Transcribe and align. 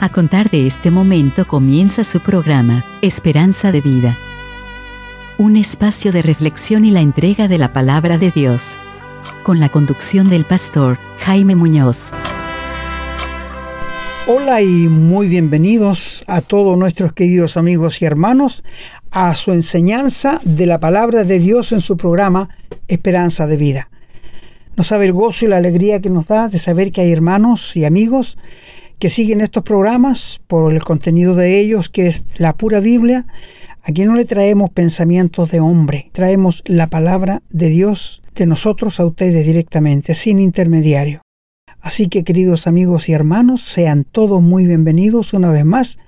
A 0.00 0.10
contar 0.10 0.48
de 0.48 0.68
este 0.68 0.92
momento 0.92 1.44
comienza 1.44 2.04
su 2.04 2.20
programa, 2.20 2.84
Esperanza 3.02 3.72
de 3.72 3.80
Vida. 3.80 4.16
Un 5.38 5.56
espacio 5.56 6.12
de 6.12 6.22
reflexión 6.22 6.84
y 6.84 6.92
la 6.92 7.00
entrega 7.00 7.48
de 7.48 7.58
la 7.58 7.72
palabra 7.72 8.16
de 8.16 8.30
Dios. 8.30 8.76
Con 9.42 9.58
la 9.58 9.70
conducción 9.70 10.30
del 10.30 10.44
pastor 10.44 10.98
Jaime 11.18 11.56
Muñoz. 11.56 12.12
Hola 14.28 14.62
y 14.62 14.86
muy 14.86 15.26
bienvenidos 15.26 16.22
a 16.28 16.42
todos 16.42 16.78
nuestros 16.78 17.12
queridos 17.12 17.56
amigos 17.56 18.00
y 18.00 18.04
hermanos 18.04 18.62
a 19.10 19.34
su 19.34 19.50
enseñanza 19.50 20.40
de 20.44 20.66
la 20.66 20.78
palabra 20.78 21.24
de 21.24 21.40
Dios 21.40 21.72
en 21.72 21.80
su 21.80 21.96
programa 21.96 22.50
Esperanza 22.86 23.48
de 23.48 23.56
Vida. 23.56 23.88
No 24.76 24.84
sabe 24.84 25.06
el 25.06 25.12
gozo 25.12 25.44
y 25.44 25.48
la 25.48 25.56
alegría 25.56 26.00
que 26.00 26.08
nos 26.08 26.28
da 26.28 26.46
de 26.46 26.60
saber 26.60 26.92
que 26.92 27.00
hay 27.00 27.10
hermanos 27.10 27.76
y 27.76 27.84
amigos 27.84 28.38
que 28.98 29.10
siguen 29.10 29.40
estos 29.40 29.62
programas 29.62 30.40
por 30.46 30.72
el 30.72 30.82
contenido 30.82 31.34
de 31.34 31.60
ellos, 31.60 31.88
que 31.88 32.08
es 32.08 32.24
la 32.36 32.54
pura 32.54 32.80
Biblia. 32.80 33.26
Aquí 33.82 34.04
no 34.04 34.14
le 34.14 34.24
traemos 34.24 34.70
pensamientos 34.70 35.50
de 35.50 35.60
hombre, 35.60 36.10
traemos 36.12 36.62
la 36.66 36.88
palabra 36.88 37.42
de 37.48 37.68
Dios 37.68 38.22
de 38.34 38.46
nosotros 38.46 39.00
a 39.00 39.06
ustedes 39.06 39.46
directamente, 39.46 40.14
sin 40.14 40.38
intermediario. 40.38 41.22
Así 41.80 42.08
que 42.08 42.24
queridos 42.24 42.66
amigos 42.66 43.08
y 43.08 43.12
hermanos, 43.12 43.62
sean 43.62 44.04
todos 44.04 44.42
muy 44.42 44.66
bienvenidos 44.66 45.32
una 45.32 45.50
vez 45.50 45.64
más 45.64 45.98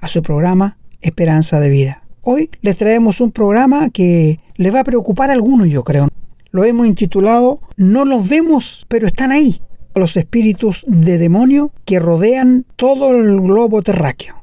a 0.00 0.08
su 0.08 0.22
programa 0.22 0.78
Esperanza 1.00 1.60
de 1.60 1.68
Vida. 1.68 2.02
Hoy 2.22 2.50
les 2.60 2.76
traemos 2.76 3.20
un 3.20 3.30
programa 3.30 3.90
que 3.90 4.40
les 4.56 4.74
va 4.74 4.80
a 4.80 4.84
preocupar 4.84 5.30
a 5.30 5.32
algunos, 5.32 5.68
yo 5.68 5.84
creo. 5.84 6.08
Lo 6.50 6.64
hemos 6.64 6.86
intitulado 6.86 7.60
No 7.76 8.04
los 8.04 8.28
vemos, 8.28 8.84
pero 8.88 9.06
están 9.06 9.32
ahí 9.32 9.60
los 9.94 10.16
espíritus 10.16 10.84
de 10.86 11.18
demonio 11.18 11.72
que 11.84 11.98
rodean 11.98 12.64
todo 12.76 13.10
el 13.10 13.40
globo 13.40 13.82
terráqueo. 13.82 14.36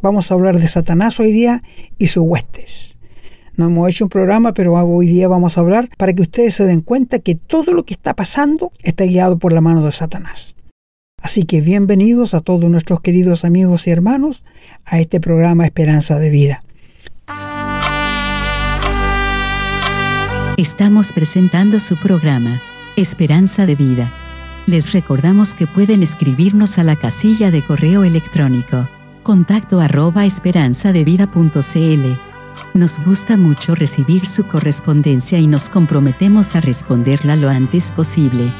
Vamos 0.00 0.30
a 0.30 0.34
hablar 0.34 0.58
de 0.58 0.68
Satanás 0.68 1.18
hoy 1.18 1.32
día 1.32 1.62
y 1.98 2.08
sus 2.08 2.22
huestes. 2.24 2.98
No 3.56 3.66
hemos 3.66 3.90
hecho 3.90 4.04
un 4.04 4.10
programa, 4.10 4.52
pero 4.52 4.74
hoy 4.74 5.08
día 5.08 5.26
vamos 5.26 5.58
a 5.58 5.60
hablar 5.60 5.88
para 5.96 6.12
que 6.12 6.22
ustedes 6.22 6.54
se 6.54 6.64
den 6.64 6.80
cuenta 6.80 7.18
que 7.18 7.34
todo 7.34 7.72
lo 7.72 7.84
que 7.84 7.94
está 7.94 8.14
pasando 8.14 8.70
está 8.82 9.04
guiado 9.04 9.38
por 9.38 9.52
la 9.52 9.60
mano 9.60 9.84
de 9.84 9.90
Satanás. 9.90 10.54
Así 11.20 11.44
que 11.44 11.60
bienvenidos 11.60 12.34
a 12.34 12.40
todos 12.40 12.70
nuestros 12.70 13.00
queridos 13.00 13.44
amigos 13.44 13.88
y 13.88 13.90
hermanos 13.90 14.44
a 14.84 15.00
este 15.00 15.18
programa 15.18 15.66
Esperanza 15.66 16.20
de 16.20 16.30
Vida. 16.30 16.62
Estamos 20.56 21.12
presentando 21.12 21.80
su 21.80 21.96
programa, 21.96 22.60
Esperanza 22.96 23.66
de 23.66 23.74
Vida 23.74 24.12
les 24.68 24.92
recordamos 24.92 25.54
que 25.54 25.66
pueden 25.66 26.02
escribirnos 26.02 26.76
a 26.76 26.84
la 26.84 26.94
casilla 26.94 27.50
de 27.50 27.62
correo 27.62 28.04
electrónico 28.04 28.86
contacto 29.22 29.80
arroba 29.80 30.26
esperanzadevida.cl. 30.26 32.18
Nos 32.74 33.04
gusta 33.04 33.36
mucho 33.36 33.74
recibir 33.74 34.26
su 34.26 34.46
correspondencia 34.46 35.38
y 35.38 35.46
nos 35.46 35.70
comprometemos 35.70 36.54
a 36.54 36.60
responderla 36.60 37.36
lo 37.36 37.48
antes 37.48 37.92
posible. 37.92 38.50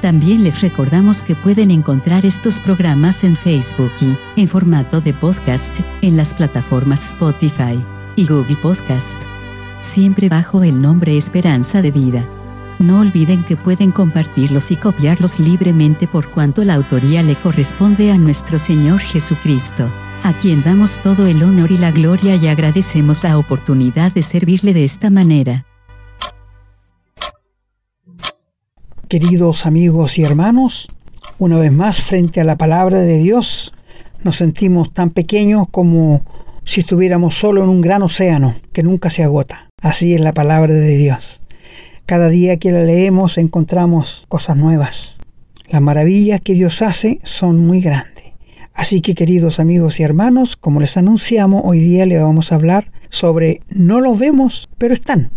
También 0.00 0.42
les 0.42 0.60
recordamos 0.60 1.22
que 1.22 1.36
pueden 1.36 1.70
encontrar 1.70 2.26
estos 2.26 2.58
programas 2.58 3.22
en 3.22 3.36
Facebook 3.36 3.92
y 4.00 4.16
en 4.40 4.48
formato 4.48 5.00
de 5.00 5.14
podcast 5.14 5.74
en 6.02 6.16
las 6.16 6.34
plataformas 6.34 7.08
Spotify 7.10 7.80
y 8.16 8.26
Google 8.26 8.56
Podcast, 8.56 9.20
siempre 9.80 10.28
bajo 10.28 10.64
el 10.64 10.80
nombre 10.80 11.16
Esperanza 11.16 11.82
de 11.82 11.90
Vida. 11.92 12.41
No 12.82 12.98
olviden 12.98 13.44
que 13.44 13.56
pueden 13.56 13.92
compartirlos 13.92 14.72
y 14.72 14.76
copiarlos 14.76 15.38
libremente 15.38 16.08
por 16.08 16.32
cuanto 16.32 16.64
la 16.64 16.74
autoría 16.74 17.22
le 17.22 17.36
corresponde 17.36 18.10
a 18.10 18.18
nuestro 18.18 18.58
Señor 18.58 18.98
Jesucristo, 18.98 19.88
a 20.24 20.32
quien 20.32 20.64
damos 20.64 20.98
todo 20.98 21.28
el 21.28 21.44
honor 21.44 21.70
y 21.70 21.78
la 21.78 21.92
gloria 21.92 22.34
y 22.34 22.48
agradecemos 22.48 23.22
la 23.22 23.38
oportunidad 23.38 24.10
de 24.10 24.22
servirle 24.22 24.74
de 24.74 24.84
esta 24.84 25.10
manera. 25.10 25.64
Queridos 29.08 29.64
amigos 29.64 30.18
y 30.18 30.24
hermanos, 30.24 30.88
una 31.38 31.58
vez 31.58 31.70
más 31.70 32.02
frente 32.02 32.40
a 32.40 32.44
la 32.44 32.56
palabra 32.56 32.98
de 32.98 33.18
Dios, 33.18 33.72
nos 34.24 34.38
sentimos 34.38 34.92
tan 34.92 35.10
pequeños 35.10 35.68
como 35.70 36.22
si 36.64 36.80
estuviéramos 36.80 37.36
solo 37.36 37.62
en 37.62 37.68
un 37.68 37.80
gran 37.80 38.02
océano 38.02 38.56
que 38.72 38.82
nunca 38.82 39.08
se 39.08 39.22
agota. 39.22 39.68
Así 39.80 40.14
es 40.14 40.20
la 40.20 40.32
palabra 40.32 40.74
de 40.74 40.96
Dios. 40.96 41.41
Cada 42.06 42.28
día 42.28 42.56
que 42.56 42.72
la 42.72 42.82
leemos 42.82 43.38
encontramos 43.38 44.26
cosas 44.28 44.56
nuevas. 44.56 45.18
Las 45.68 45.80
maravillas 45.80 46.40
que 46.40 46.54
Dios 46.54 46.82
hace 46.82 47.20
son 47.22 47.64
muy 47.64 47.80
grandes. 47.80 48.24
Así 48.74 49.00
que 49.00 49.14
queridos 49.14 49.60
amigos 49.60 50.00
y 50.00 50.02
hermanos, 50.02 50.56
como 50.56 50.80
les 50.80 50.96
anunciamos, 50.96 51.62
hoy 51.64 51.78
día 51.78 52.04
le 52.04 52.18
vamos 52.18 52.50
a 52.50 52.56
hablar 52.56 52.90
sobre 53.08 53.60
no 53.68 54.00
los 54.00 54.18
vemos, 54.18 54.68
pero 54.78 54.94
están. 54.94 55.30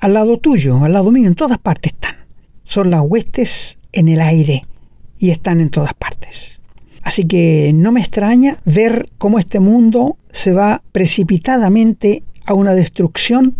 Al 0.00 0.14
lado 0.14 0.38
tuyo, 0.38 0.82
al 0.82 0.92
lado 0.92 1.12
mío, 1.12 1.28
en 1.28 1.36
todas 1.36 1.58
partes 1.58 1.92
están. 1.92 2.16
Son 2.64 2.90
las 2.90 3.02
huestes 3.02 3.78
en 3.92 4.08
el 4.08 4.20
aire 4.20 4.66
y 5.18 5.30
están 5.30 5.60
en 5.60 5.70
todas 5.70 5.94
partes. 5.94 6.60
Así 7.02 7.26
que 7.26 7.72
no 7.74 7.92
me 7.92 8.00
extraña 8.00 8.58
ver 8.64 9.08
cómo 9.18 9.38
este 9.38 9.60
mundo 9.60 10.16
se 10.32 10.52
va 10.52 10.82
precipitadamente 10.92 12.24
a 12.44 12.54
una 12.54 12.74
destrucción 12.74 13.54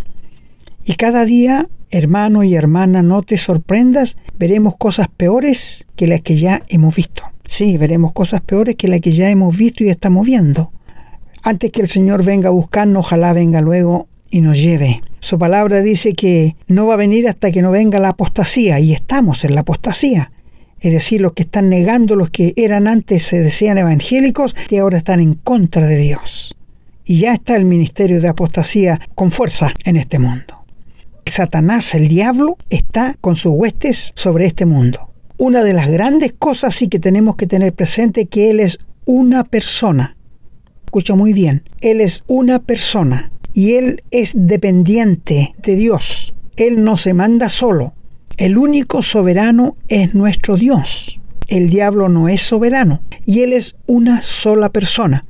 y 0.84 0.94
cada 0.94 1.24
día 1.24 1.68
hermano 1.92 2.42
y 2.42 2.56
hermana, 2.56 3.02
no 3.02 3.22
te 3.22 3.38
sorprendas, 3.38 4.16
veremos 4.38 4.76
cosas 4.76 5.08
peores 5.08 5.86
que 5.94 6.08
las 6.08 6.22
que 6.22 6.36
ya 6.36 6.62
hemos 6.68 6.96
visto. 6.96 7.22
Sí, 7.44 7.76
veremos 7.76 8.12
cosas 8.12 8.40
peores 8.40 8.76
que 8.76 8.88
las 8.88 9.00
que 9.00 9.12
ya 9.12 9.30
hemos 9.30 9.56
visto 9.56 9.84
y 9.84 9.90
estamos 9.90 10.26
viendo. 10.26 10.72
Antes 11.42 11.70
que 11.70 11.82
el 11.82 11.88
Señor 11.88 12.24
venga 12.24 12.48
a 12.48 12.52
buscarnos, 12.52 13.06
ojalá 13.06 13.32
venga 13.32 13.60
luego 13.60 14.08
y 14.30 14.40
nos 14.40 14.58
lleve. 14.58 15.02
Su 15.20 15.38
palabra 15.38 15.82
dice 15.82 16.14
que 16.14 16.56
no 16.66 16.86
va 16.86 16.94
a 16.94 16.96
venir 16.96 17.28
hasta 17.28 17.52
que 17.52 17.62
no 17.62 17.70
venga 17.70 18.00
la 18.00 18.08
apostasía, 18.08 18.80
y 18.80 18.92
estamos 18.92 19.44
en 19.44 19.54
la 19.54 19.60
apostasía. 19.60 20.32
Es 20.80 20.92
decir, 20.92 21.20
los 21.20 21.34
que 21.34 21.42
están 21.42 21.68
negando, 21.68 22.16
los 22.16 22.30
que 22.30 22.54
eran 22.56 22.88
antes 22.88 23.22
se 23.22 23.40
decían 23.40 23.76
evangélicos, 23.76 24.56
y 24.70 24.78
ahora 24.78 24.98
están 24.98 25.20
en 25.20 25.34
contra 25.34 25.86
de 25.86 25.98
Dios. 25.98 26.56
Y 27.04 27.18
ya 27.18 27.34
está 27.34 27.54
el 27.56 27.66
ministerio 27.66 28.20
de 28.20 28.28
apostasía 28.28 29.00
con 29.14 29.30
fuerza 29.30 29.74
en 29.84 29.96
este 29.96 30.18
mundo. 30.18 30.61
Satanás, 31.26 31.94
el 31.94 32.08
diablo, 32.08 32.56
está 32.70 33.16
con 33.20 33.36
sus 33.36 33.52
huestes 33.54 34.12
sobre 34.14 34.46
este 34.46 34.66
mundo. 34.66 35.10
Una 35.38 35.62
de 35.62 35.72
las 35.72 35.90
grandes 35.90 36.32
cosas 36.32 36.74
sí 36.74 36.88
que 36.88 36.98
tenemos 36.98 37.36
que 37.36 37.46
tener 37.46 37.72
presente 37.72 38.26
que 38.26 38.50
Él 38.50 38.60
es 38.60 38.78
una 39.04 39.44
persona. 39.44 40.16
Escucha 40.84 41.14
muy 41.14 41.32
bien, 41.32 41.62
Él 41.80 42.00
es 42.00 42.22
una 42.26 42.58
persona 42.60 43.32
y 43.54 43.74
Él 43.74 44.02
es 44.10 44.32
dependiente 44.34 45.54
de 45.62 45.76
Dios. 45.76 46.34
Él 46.56 46.84
no 46.84 46.96
se 46.96 47.14
manda 47.14 47.48
solo. 47.48 47.94
El 48.36 48.58
único 48.58 49.02
soberano 49.02 49.76
es 49.88 50.14
nuestro 50.14 50.56
Dios. 50.56 51.20
El 51.48 51.70
diablo 51.70 52.08
no 52.08 52.28
es 52.28 52.42
soberano 52.42 53.00
y 53.24 53.40
Él 53.40 53.52
es 53.52 53.76
una 53.86 54.22
sola 54.22 54.68
persona. 54.70 55.24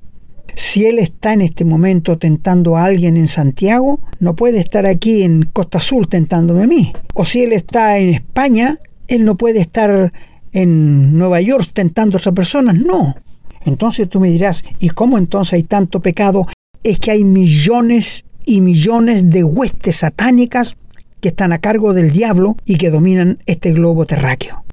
Si 0.54 0.86
Él 0.86 0.98
está 0.98 1.32
en 1.32 1.41
este 1.41 1.64
momento 1.64 2.19
tentando 2.19 2.76
a 2.76 2.84
alguien 2.84 3.16
en 3.16 3.28
Santiago, 3.28 4.00
no 4.20 4.36
puede 4.36 4.60
estar 4.60 4.86
aquí 4.86 5.22
en 5.22 5.48
Costa 5.53 5.78
Azul 5.78 6.08
tentándome 6.08 6.64
a 6.64 6.66
mí. 6.66 6.92
O 7.14 7.25
si 7.25 7.42
Él 7.42 7.53
está 7.53 7.98
en 7.98 8.10
España, 8.10 8.78
Él 9.08 9.25
no 9.25 9.36
puede 9.36 9.60
estar 9.60 10.12
en 10.53 11.19
Nueva 11.19 11.41
York 11.41 11.70
tentando 11.72 12.16
a 12.16 12.19
otras 12.19 12.34
personas. 12.34 12.76
No. 12.76 13.16
Entonces 13.64 14.08
tú 14.08 14.20
me 14.20 14.30
dirás, 14.30 14.64
¿y 14.78 14.91
cómo 14.91 15.19
entonces 15.19 15.54
hay 15.54 15.62
tanto 15.62 16.00
pecado? 16.00 16.47
Es 16.82 16.98
que 16.98 17.12
hay 17.12 17.24
millones 17.24 18.24
y 18.44 18.60
millones 18.60 19.30
de 19.30 19.44
huestes 19.44 19.97
satánicas 19.97 20.76
que 21.20 21.28
están 21.28 21.53
a 21.53 21.59
cargo 21.59 21.94
del 21.94 22.10
diablo 22.10 22.56
y 22.64 22.76
que 22.76 22.91
dominan 22.91 23.38
este 23.47 23.72
globo 23.72 24.04
terráqueo. 24.06 24.65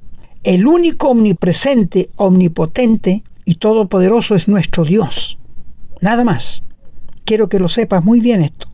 El 0.42 0.66
único 0.66 1.10
omnipresente, 1.10 2.10
omnipotente 2.16 3.22
y 3.44 3.56
todopoderoso 3.56 4.34
es 4.34 4.48
nuestro 4.48 4.84
Dios. 4.84 5.38
Nada 6.00 6.24
más. 6.24 6.62
Quiero 7.24 7.48
que 7.48 7.58
lo 7.58 7.68
sepas 7.68 8.04
muy 8.04 8.20
bien 8.20 8.42
esto. 8.42 8.68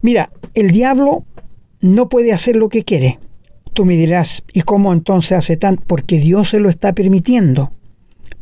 Mira, 0.00 0.30
el 0.54 0.70
diablo 0.70 1.24
no 1.80 2.08
puede 2.08 2.32
hacer 2.32 2.56
lo 2.56 2.68
que 2.68 2.84
quiere. 2.84 3.18
Tú 3.74 3.84
me 3.84 3.96
dirás, 3.96 4.42
¿y 4.52 4.62
cómo 4.62 4.92
entonces 4.92 5.32
hace 5.32 5.56
tanto? 5.56 5.84
Porque 5.86 6.18
Dios 6.18 6.50
se 6.50 6.60
lo 6.60 6.68
está 6.68 6.92
permitiendo. 6.92 7.72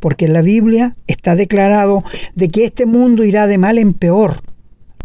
Porque 0.00 0.26
en 0.26 0.32
la 0.32 0.42
Biblia 0.42 0.96
está 1.06 1.34
declarado 1.34 2.04
de 2.34 2.48
que 2.48 2.64
este 2.64 2.86
mundo 2.86 3.24
irá 3.24 3.46
de 3.46 3.58
mal 3.58 3.78
en 3.78 3.92
peor. 3.92 4.40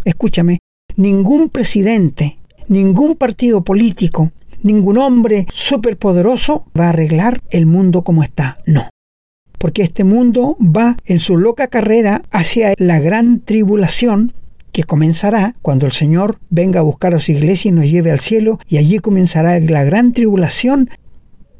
Escúchame, 0.06 0.59
ningún 0.95 1.50
presidente, 1.50 2.38
ningún 2.68 3.15
partido 3.15 3.63
político, 3.63 4.31
ningún 4.63 4.97
hombre 4.97 5.47
superpoderoso 5.51 6.65
va 6.77 6.86
a 6.86 6.89
arreglar 6.89 7.42
el 7.50 7.65
mundo 7.65 8.04
como 8.04 8.24
está. 8.24 8.59
No 8.65 8.89
porque 9.61 9.83
este 9.83 10.03
mundo 10.03 10.57
va 10.59 10.97
en 11.05 11.19
su 11.19 11.37
loca 11.37 11.67
carrera 11.67 12.23
hacia 12.31 12.73
la 12.77 12.99
gran 12.99 13.41
tribulación 13.41 14.33
que 14.71 14.83
comenzará 14.83 15.53
cuando 15.61 15.85
el 15.85 15.91
Señor 15.91 16.39
venga 16.49 16.79
a 16.79 16.83
buscar 16.83 17.13
a 17.13 17.19
su 17.19 17.31
iglesia 17.31 17.69
y 17.69 17.71
nos 17.71 17.85
lleve 17.85 18.09
al 18.09 18.21
cielo, 18.21 18.59
y 18.67 18.77
allí 18.77 18.97
comenzará 18.97 19.59
la 19.59 19.83
gran 19.83 20.13
tribulación. 20.13 20.89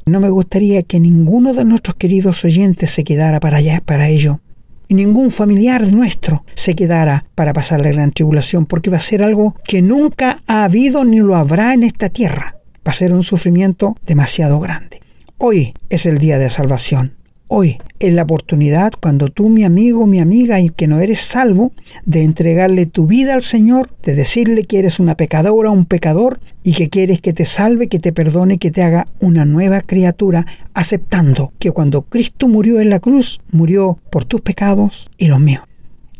No 0.07 0.19
me 0.19 0.31
gustaría 0.31 0.81
que 0.81 1.00
ninguno 1.00 1.53
de 1.53 1.63
nuestros 1.63 1.95
queridos 1.95 2.44
oyentes 2.44 2.89
se 2.89 3.03
quedara 3.03 3.39
para 3.39 3.57
allá, 3.57 3.83
para 3.86 4.09
ello. 4.09 4.39
y 4.88 4.94
ningún 4.94 5.31
familiar 5.31 5.89
nuestro 5.94 6.44
se 6.53 6.75
quedará 6.75 7.24
para 7.33 7.53
pasar 7.53 7.80
la 7.80 7.92
gran 7.92 8.12
tribulación, 8.12 8.65
porque 8.65 8.89
va 8.89 8.98
a 8.98 9.00
ser 9.00 9.24
algo 9.24 9.56
que 9.63 9.81
nunca 9.81 10.42
ha 10.48 10.65
habido 10.65 11.06
ni 11.06 11.19
lo 11.19 11.38
habrá 11.38 11.74
en 11.74 11.83
esta 11.83 12.09
tierra. 12.09 12.56
Va 12.86 12.92
a 12.92 12.94
ser 12.94 13.13
un 13.13 13.24
sufrimiento 13.24 13.95
demasiado 14.06 14.59
grande. 14.59 15.01
Hoy 15.38 15.74
es 15.89 16.06
el 16.06 16.18
día 16.18 16.39
de 16.39 16.50
salvación. 16.50 17.21
Hoy 17.53 17.80
es 18.00 18.13
la 18.13 18.24
oportunidad 18.24 18.94
cuando 18.98 19.27
tú, 19.27 19.50
mi 19.50 19.65
amigo, 19.65 20.07
mi 20.07 20.21
amiga, 20.21 20.62
y 20.62 20.69
que 20.69 20.88
no 20.88 21.01
eres 21.01 21.19
salvo, 21.19 21.74
de 22.06 22.24
entregarle 22.24 22.86
tu 22.86 23.07
vida 23.07 23.33
al 23.33 23.44
Señor, 23.44 23.89
de 24.06 24.15
decirle 24.15 24.63
que 24.63 24.80
eres 24.80 25.01
una 25.01 25.15
pecadora, 25.15 25.69
un 25.69 25.83
pecador, 25.83 26.39
y 26.63 26.71
que 26.71 26.88
quieres 26.88 27.19
que 27.19 27.33
te 27.33 27.45
salve, 27.45 27.89
que 27.89 28.00
te 28.00 28.13
perdone, 28.13 28.57
que 28.57 28.71
te 28.71 28.83
haga 28.83 29.09
una 29.19 29.44
nueva 29.44 29.81
criatura, 29.81 30.45
aceptando 30.74 31.51
que 31.59 31.71
cuando 31.71 32.03
Cristo 32.03 32.48
murió 32.48 32.80
en 32.80 32.89
la 32.89 33.01
cruz, 33.01 33.42
murió 33.51 34.00
por 34.12 34.24
tus 34.24 34.39
pecados 34.39 35.09
y 35.18 35.27
los 35.27 35.42
míos. 35.42 35.63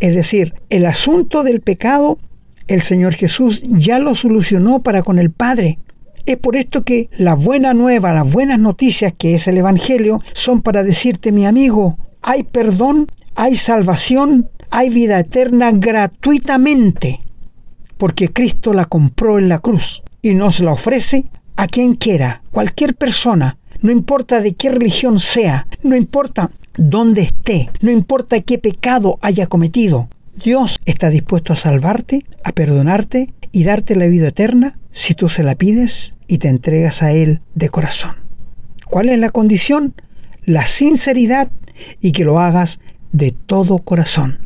Es 0.02 0.14
decir, 0.14 0.56
el 0.70 0.86
asunto 0.86 1.44
del 1.44 1.62
pecado, 1.62 2.20
el 2.68 2.82
Señor 2.82 3.14
Jesús 3.14 3.62
ya 3.64 4.00
lo 4.00 4.16
solucionó 4.16 4.82
para 4.82 5.02
con 5.02 5.18
el 5.18 5.32
Padre. 5.32 5.80
Es 6.26 6.38
por 6.38 6.56
esto 6.56 6.84
que 6.84 7.10
la 7.18 7.36
buena 7.36 7.74
nueva, 7.74 8.14
las 8.14 8.32
buenas 8.32 8.60
noticias 8.60 9.14
que 9.18 9.36
es 9.36 9.48
el 9.48 9.58
Evangelio, 9.58 10.22
son 10.34 10.62
para 10.62 10.84
decirte, 10.84 11.32
mi 11.32 11.46
amigo, 11.46 11.98
hay 12.22 12.44
perdón, 12.44 13.08
hay 13.36 13.56
salvación, 13.56 14.50
hay 14.70 14.90
vida 14.90 15.20
eterna 15.20 15.72
gratuitamente, 15.72 17.22
porque 17.98 18.30
Cristo 18.30 18.74
la 18.74 18.86
compró 18.86 19.40
en 19.40 19.50
la 19.50 19.60
cruz 19.60 20.04
y 20.22 20.34
nos 20.34 20.60
la 20.60 20.74
ofrece 20.74 21.26
a 21.56 21.68
quien 21.68 21.96
quiera, 21.96 22.42
cualquier 22.52 22.96
persona, 22.96 23.58
no 23.82 23.92
importa 23.92 24.42
de 24.42 24.54
qué 24.54 24.70
religión 24.70 25.20
sea, 25.20 25.68
no 25.84 25.96
importa 25.96 26.52
dónde 26.78 27.22
esté, 27.22 27.70
no 27.82 27.92
importa 27.92 28.40
qué 28.42 28.58
pecado 28.58 29.18
haya 29.22 29.48
cometido. 29.48 30.08
Dios 30.44 30.80
está 30.86 31.12
dispuesto 31.12 31.54
a 31.54 31.56
salvarte, 31.56 32.26
a 32.44 32.52
perdonarte 32.52 33.30
y 33.52 33.64
darte 33.64 33.96
la 33.96 34.08
vida 34.08 34.30
eterna 34.30 34.80
si 34.92 35.14
tú 35.14 35.30
se 35.30 35.44
la 35.44 35.56
pides 35.56 36.16
y 36.28 36.40
te 36.40 36.48
entregas 36.48 37.04
a 37.04 37.12
Él 37.12 37.42
de 37.54 37.70
corazón. 37.70 38.16
¿Cuál 38.90 39.10
es 39.10 39.20
la 39.20 39.30
condición? 39.30 39.94
La 40.44 40.66
sinceridad 40.66 41.50
y 42.02 42.12
que 42.12 42.26
lo 42.26 42.40
hagas 42.40 42.80
de 43.12 43.32
todo 43.32 43.80
corazón. 43.80 44.40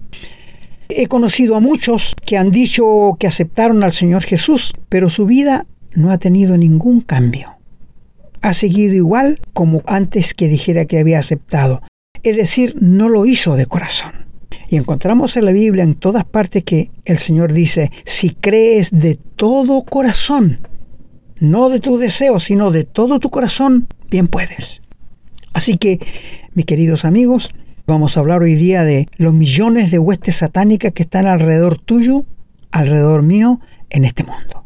He 0.89 1.07
conocido 1.07 1.55
a 1.55 1.61
muchos 1.61 2.13
que 2.25 2.37
han 2.37 2.51
dicho 2.51 3.15
que 3.17 3.27
aceptaron 3.27 3.83
al 3.83 3.93
Señor 3.93 4.23
Jesús, 4.23 4.73
pero 4.89 5.09
su 5.09 5.25
vida 5.25 5.65
no 5.93 6.11
ha 6.11 6.17
tenido 6.17 6.57
ningún 6.57 7.01
cambio. 7.01 7.55
Ha 8.41 8.53
seguido 8.53 8.93
igual 8.93 9.39
como 9.53 9.81
antes 9.87 10.33
que 10.33 10.49
dijera 10.49 10.85
que 10.85 10.99
había 10.99 11.19
aceptado. 11.19 11.81
Es 12.21 12.35
decir, 12.35 12.75
no 12.81 13.07
lo 13.07 13.25
hizo 13.25 13.55
de 13.55 13.65
corazón. 13.65 14.24
Y 14.69 14.77
encontramos 14.77 15.37
en 15.37 15.45
la 15.45 15.51
Biblia 15.51 15.83
en 15.83 15.95
todas 15.95 16.25
partes 16.25 16.63
que 16.63 16.91
el 17.05 17.17
Señor 17.17 17.53
dice, 17.53 17.91
si 18.05 18.31
crees 18.31 18.89
de 18.91 19.15
todo 19.35 19.83
corazón, 19.83 20.59
no 21.39 21.69
de 21.69 21.79
tus 21.79 21.99
deseos, 21.99 22.45
sino 22.45 22.71
de 22.71 22.83
todo 22.83 23.19
tu 23.19 23.29
corazón, 23.29 23.87
bien 24.09 24.27
puedes. 24.27 24.81
Así 25.53 25.77
que, 25.77 25.99
mis 26.53 26.65
queridos 26.65 27.05
amigos, 27.05 27.53
vamos 27.87 28.17
a 28.17 28.19
hablar 28.19 28.41
hoy 28.41 28.55
día 28.55 28.83
de 28.83 29.07
los 29.17 29.33
millones 29.33 29.91
de 29.91 29.99
huestes 29.99 30.37
satánicas 30.37 30.93
que 30.93 31.03
están 31.03 31.27
alrededor 31.27 31.77
tuyo, 31.77 32.25
alrededor 32.71 33.21
mío, 33.21 33.59
en 33.89 34.05
este 34.05 34.23
mundo. 34.23 34.63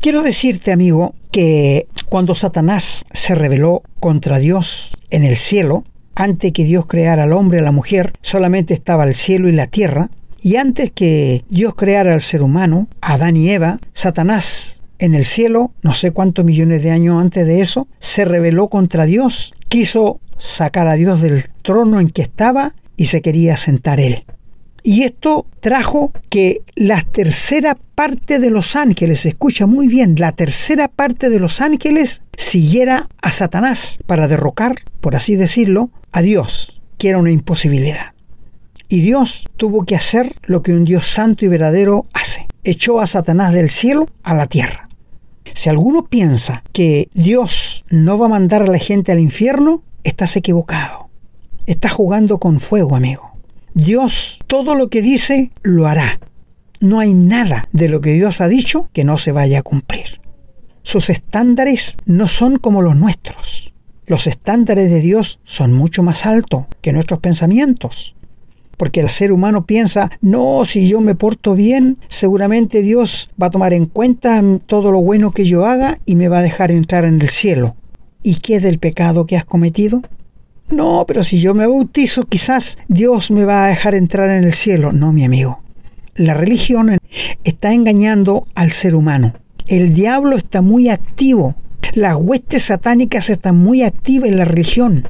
Quiero 0.00 0.22
decirte, 0.22 0.70
amigo, 0.70 1.14
que 1.32 1.88
cuando 2.08 2.34
Satanás 2.34 3.04
se 3.12 3.34
rebeló 3.34 3.82
contra 3.98 4.38
Dios 4.38 4.92
en 5.10 5.24
el 5.24 5.36
cielo, 5.36 5.84
antes 6.18 6.52
que 6.52 6.64
Dios 6.64 6.86
creara 6.86 7.22
al 7.22 7.32
hombre 7.32 7.58
y 7.58 7.60
a 7.60 7.64
la 7.64 7.72
mujer, 7.72 8.12
solamente 8.22 8.74
estaba 8.74 9.04
el 9.04 9.14
cielo 9.14 9.48
y 9.48 9.52
la 9.52 9.68
tierra. 9.68 10.10
Y 10.42 10.56
antes 10.56 10.90
que 10.90 11.44
Dios 11.48 11.76
creara 11.76 12.12
al 12.12 12.20
ser 12.20 12.42
humano, 12.42 12.88
Adán 13.00 13.36
y 13.36 13.50
Eva, 13.50 13.78
Satanás 13.92 14.80
en 14.98 15.14
el 15.14 15.24
cielo, 15.24 15.70
no 15.82 15.94
sé 15.94 16.10
cuántos 16.10 16.44
millones 16.44 16.82
de 16.82 16.90
años 16.90 17.22
antes 17.22 17.46
de 17.46 17.60
eso, 17.60 17.86
se 18.00 18.24
rebeló 18.24 18.68
contra 18.68 19.06
Dios, 19.06 19.54
quiso 19.68 20.20
sacar 20.38 20.88
a 20.88 20.94
Dios 20.94 21.22
del 21.22 21.44
trono 21.62 22.00
en 22.00 22.10
que 22.10 22.22
estaba 22.22 22.74
y 22.96 23.06
se 23.06 23.22
quería 23.22 23.56
sentar 23.56 24.00
él. 24.00 24.24
Y 24.82 25.02
esto 25.02 25.46
trajo 25.60 26.12
que 26.28 26.62
la 26.74 27.02
tercera 27.02 27.76
parte 27.94 28.38
de 28.38 28.50
los 28.50 28.76
ángeles, 28.76 29.26
escucha 29.26 29.66
muy 29.66 29.88
bien, 29.88 30.14
la 30.18 30.32
tercera 30.32 30.88
parte 30.88 31.28
de 31.30 31.40
los 31.40 31.60
ángeles 31.60 32.22
siguiera 32.36 33.08
a 33.20 33.32
Satanás 33.32 33.98
para 34.06 34.28
derrocar, 34.28 34.76
por 35.00 35.16
así 35.16 35.36
decirlo, 35.36 35.90
a 36.12 36.22
Dios, 36.22 36.80
que 36.96 37.08
era 37.08 37.18
una 37.18 37.32
imposibilidad. 37.32 38.12
Y 38.88 39.00
Dios 39.00 39.46
tuvo 39.56 39.84
que 39.84 39.96
hacer 39.96 40.36
lo 40.44 40.62
que 40.62 40.72
un 40.72 40.84
Dios 40.84 41.08
santo 41.08 41.44
y 41.44 41.48
verdadero 41.48 42.06
hace. 42.14 42.46
Echó 42.64 43.00
a 43.00 43.06
Satanás 43.06 43.52
del 43.52 43.68
cielo 43.68 44.06
a 44.22 44.34
la 44.34 44.46
tierra. 44.46 44.88
Si 45.54 45.68
alguno 45.68 46.06
piensa 46.06 46.62
que 46.72 47.08
Dios 47.12 47.84
no 47.90 48.18
va 48.18 48.26
a 48.26 48.30
mandar 48.30 48.62
a 48.62 48.66
la 48.66 48.78
gente 48.78 49.12
al 49.12 49.18
infierno, 49.18 49.82
estás 50.04 50.36
equivocado. 50.36 51.08
Estás 51.66 51.92
jugando 51.92 52.38
con 52.38 52.60
fuego, 52.60 52.96
amigo. 52.96 53.27
Dios 53.78 54.40
todo 54.48 54.74
lo 54.74 54.88
que 54.88 55.02
dice 55.02 55.52
lo 55.62 55.86
hará. 55.86 56.18
No 56.80 56.98
hay 56.98 57.14
nada 57.14 57.62
de 57.70 57.88
lo 57.88 58.00
que 58.00 58.12
Dios 58.12 58.40
ha 58.40 58.48
dicho 58.48 58.88
que 58.92 59.04
no 59.04 59.18
se 59.18 59.30
vaya 59.30 59.60
a 59.60 59.62
cumplir. 59.62 60.20
Sus 60.82 61.10
estándares 61.10 61.96
no 62.04 62.26
son 62.26 62.58
como 62.58 62.82
los 62.82 62.96
nuestros. 62.96 63.72
Los 64.04 64.26
estándares 64.26 64.90
de 64.90 64.98
Dios 64.98 65.38
son 65.44 65.74
mucho 65.74 66.02
más 66.02 66.26
altos 66.26 66.64
que 66.80 66.92
nuestros 66.92 67.20
pensamientos. 67.20 68.16
Porque 68.76 68.98
el 68.98 69.10
ser 69.10 69.30
humano 69.30 69.64
piensa, 69.64 70.10
no, 70.20 70.64
si 70.64 70.88
yo 70.88 71.00
me 71.00 71.14
porto 71.14 71.54
bien, 71.54 71.98
seguramente 72.08 72.82
Dios 72.82 73.30
va 73.40 73.46
a 73.46 73.50
tomar 73.50 73.72
en 73.74 73.86
cuenta 73.86 74.42
todo 74.66 74.90
lo 74.90 75.00
bueno 75.00 75.30
que 75.30 75.44
yo 75.44 75.66
haga 75.66 76.00
y 76.04 76.16
me 76.16 76.26
va 76.26 76.38
a 76.38 76.42
dejar 76.42 76.72
entrar 76.72 77.04
en 77.04 77.22
el 77.22 77.28
cielo. 77.28 77.76
¿Y 78.24 78.40
qué 78.40 78.58
del 78.58 78.80
pecado 78.80 79.26
que 79.26 79.36
has 79.36 79.44
cometido? 79.44 80.02
No, 80.70 81.04
pero 81.06 81.24
si 81.24 81.40
yo 81.40 81.54
me 81.54 81.66
bautizo, 81.66 82.24
quizás 82.24 82.78
Dios 82.88 83.30
me 83.30 83.44
va 83.44 83.64
a 83.64 83.68
dejar 83.68 83.94
entrar 83.94 84.30
en 84.30 84.44
el 84.44 84.52
cielo. 84.52 84.92
No, 84.92 85.12
mi 85.12 85.24
amigo. 85.24 85.60
La 86.14 86.34
religión 86.34 86.98
está 87.44 87.72
engañando 87.72 88.46
al 88.54 88.72
ser 88.72 88.94
humano. 88.94 89.34
El 89.66 89.94
diablo 89.94 90.36
está 90.36 90.62
muy 90.62 90.88
activo 90.88 91.54
las 91.94 92.16
huestes 92.16 92.64
satánicas 92.64 93.30
están 93.30 93.56
muy 93.56 93.82
activas 93.82 94.28
en 94.28 94.38
la 94.38 94.44
religión. 94.44 95.08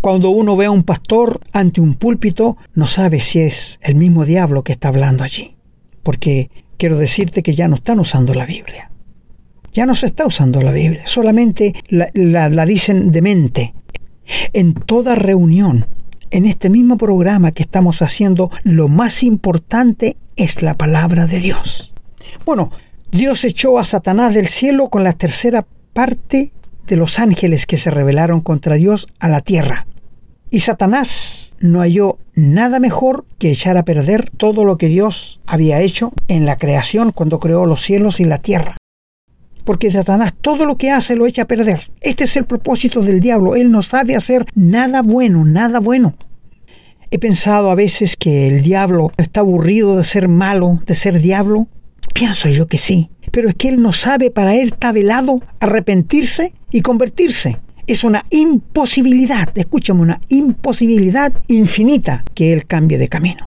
Cuando 0.00 0.30
uno 0.30 0.56
ve 0.56 0.66
a 0.66 0.70
un 0.70 0.84
pastor 0.84 1.40
ante 1.52 1.80
un 1.80 1.94
púlpito, 1.94 2.56
no 2.74 2.86
sabe 2.86 3.20
si 3.20 3.40
es 3.40 3.80
el 3.82 3.96
mismo 3.96 4.24
diablo 4.24 4.62
que 4.62 4.72
está 4.72 4.88
hablando 4.88 5.24
allí. 5.24 5.56
Porque 6.02 6.50
quiero 6.76 6.96
decirte 6.96 7.42
que 7.42 7.54
ya 7.54 7.66
no 7.66 7.76
están 7.76 7.98
usando 7.98 8.34
la 8.34 8.46
Biblia. 8.46 8.90
Ya 9.72 9.84
no 9.84 9.94
se 9.94 10.06
está 10.06 10.26
usando 10.26 10.62
la 10.62 10.72
Biblia, 10.72 11.06
solamente 11.06 11.74
la, 11.88 12.66
dicen 12.66 13.10
de 13.10 13.22
mente. 13.22 13.74
En 14.52 14.74
toda 14.74 15.14
reunión, 15.14 15.86
en 16.30 16.46
este 16.46 16.70
mismo 16.70 16.96
programa 16.96 17.52
que 17.52 17.62
estamos 17.62 18.02
haciendo, 18.02 18.50
lo 18.62 18.88
más 18.88 19.22
importante 19.22 20.16
es 20.36 20.62
la 20.62 20.74
palabra 20.74 21.26
de 21.26 21.40
Dios. 21.40 21.92
Bueno, 22.44 22.70
Dios 23.10 23.44
echó 23.44 23.78
a 23.78 23.84
Satanás 23.84 24.34
del 24.34 24.48
cielo 24.48 24.88
con 24.88 25.04
la 25.04 25.12
tercera 25.12 25.66
parte 25.92 26.52
de 26.86 26.96
los 26.96 27.18
ángeles 27.18 27.66
que 27.66 27.78
se 27.78 27.90
rebelaron 27.90 28.40
contra 28.40 28.74
Dios 28.74 29.08
a 29.18 29.28
la 29.28 29.40
tierra. 29.40 29.86
Y 30.50 30.60
Satanás 30.60 31.54
no 31.58 31.80
halló 31.80 32.18
nada 32.34 32.78
mejor 32.78 33.24
que 33.38 33.50
echar 33.50 33.76
a 33.76 33.84
perder 33.84 34.30
todo 34.36 34.64
lo 34.64 34.76
que 34.78 34.88
Dios 34.88 35.40
había 35.46 35.80
hecho 35.80 36.12
en 36.28 36.46
la 36.46 36.56
creación 36.56 37.12
cuando 37.12 37.40
creó 37.40 37.66
los 37.66 37.82
cielos 37.82 38.20
y 38.20 38.24
la 38.24 38.38
tierra. 38.38 38.76
Porque 39.66 39.90
Satanás 39.90 40.32
todo 40.40 40.64
lo 40.64 40.78
que 40.78 40.90
hace 40.90 41.14
lo 41.14 41.26
echa 41.26 41.42
a 41.42 41.46
perder. 41.46 41.90
Este 42.00 42.24
es 42.24 42.34
el 42.38 42.46
propósito 42.46 43.02
del 43.02 43.20
diablo. 43.20 43.54
Él 43.54 43.70
no 43.70 43.82
sabe 43.82 44.16
hacer 44.16 44.46
nada 44.54 45.02
bueno, 45.02 45.44
nada 45.44 45.78
bueno. 45.78 46.14
He 47.10 47.18
pensado 47.18 47.70
a 47.70 47.74
veces 47.74 48.16
que 48.16 48.48
el 48.48 48.62
diablo 48.62 49.12
está 49.18 49.40
aburrido 49.40 49.98
de 49.98 50.04
ser 50.04 50.28
malo, 50.28 50.80
de 50.86 50.94
ser 50.94 51.20
diablo. 51.20 51.68
Pienso 52.14 52.48
yo 52.48 52.66
que 52.66 52.78
sí 52.78 53.10
pero 53.36 53.50
es 53.50 53.54
que 53.54 53.68
él 53.68 53.82
no 53.82 53.92
sabe 53.92 54.30
para 54.30 54.54
él 54.54 54.68
está 54.72 54.92
velado 54.92 55.42
arrepentirse 55.60 56.54
y 56.70 56.80
convertirse. 56.80 57.58
Es 57.86 58.02
una 58.02 58.24
imposibilidad, 58.30 59.50
escúchame, 59.58 60.00
una 60.00 60.20
imposibilidad 60.28 61.32
infinita 61.46 62.24
que 62.34 62.54
él 62.54 62.66
cambie 62.66 62.96
de 62.96 63.08
camino. 63.08 63.44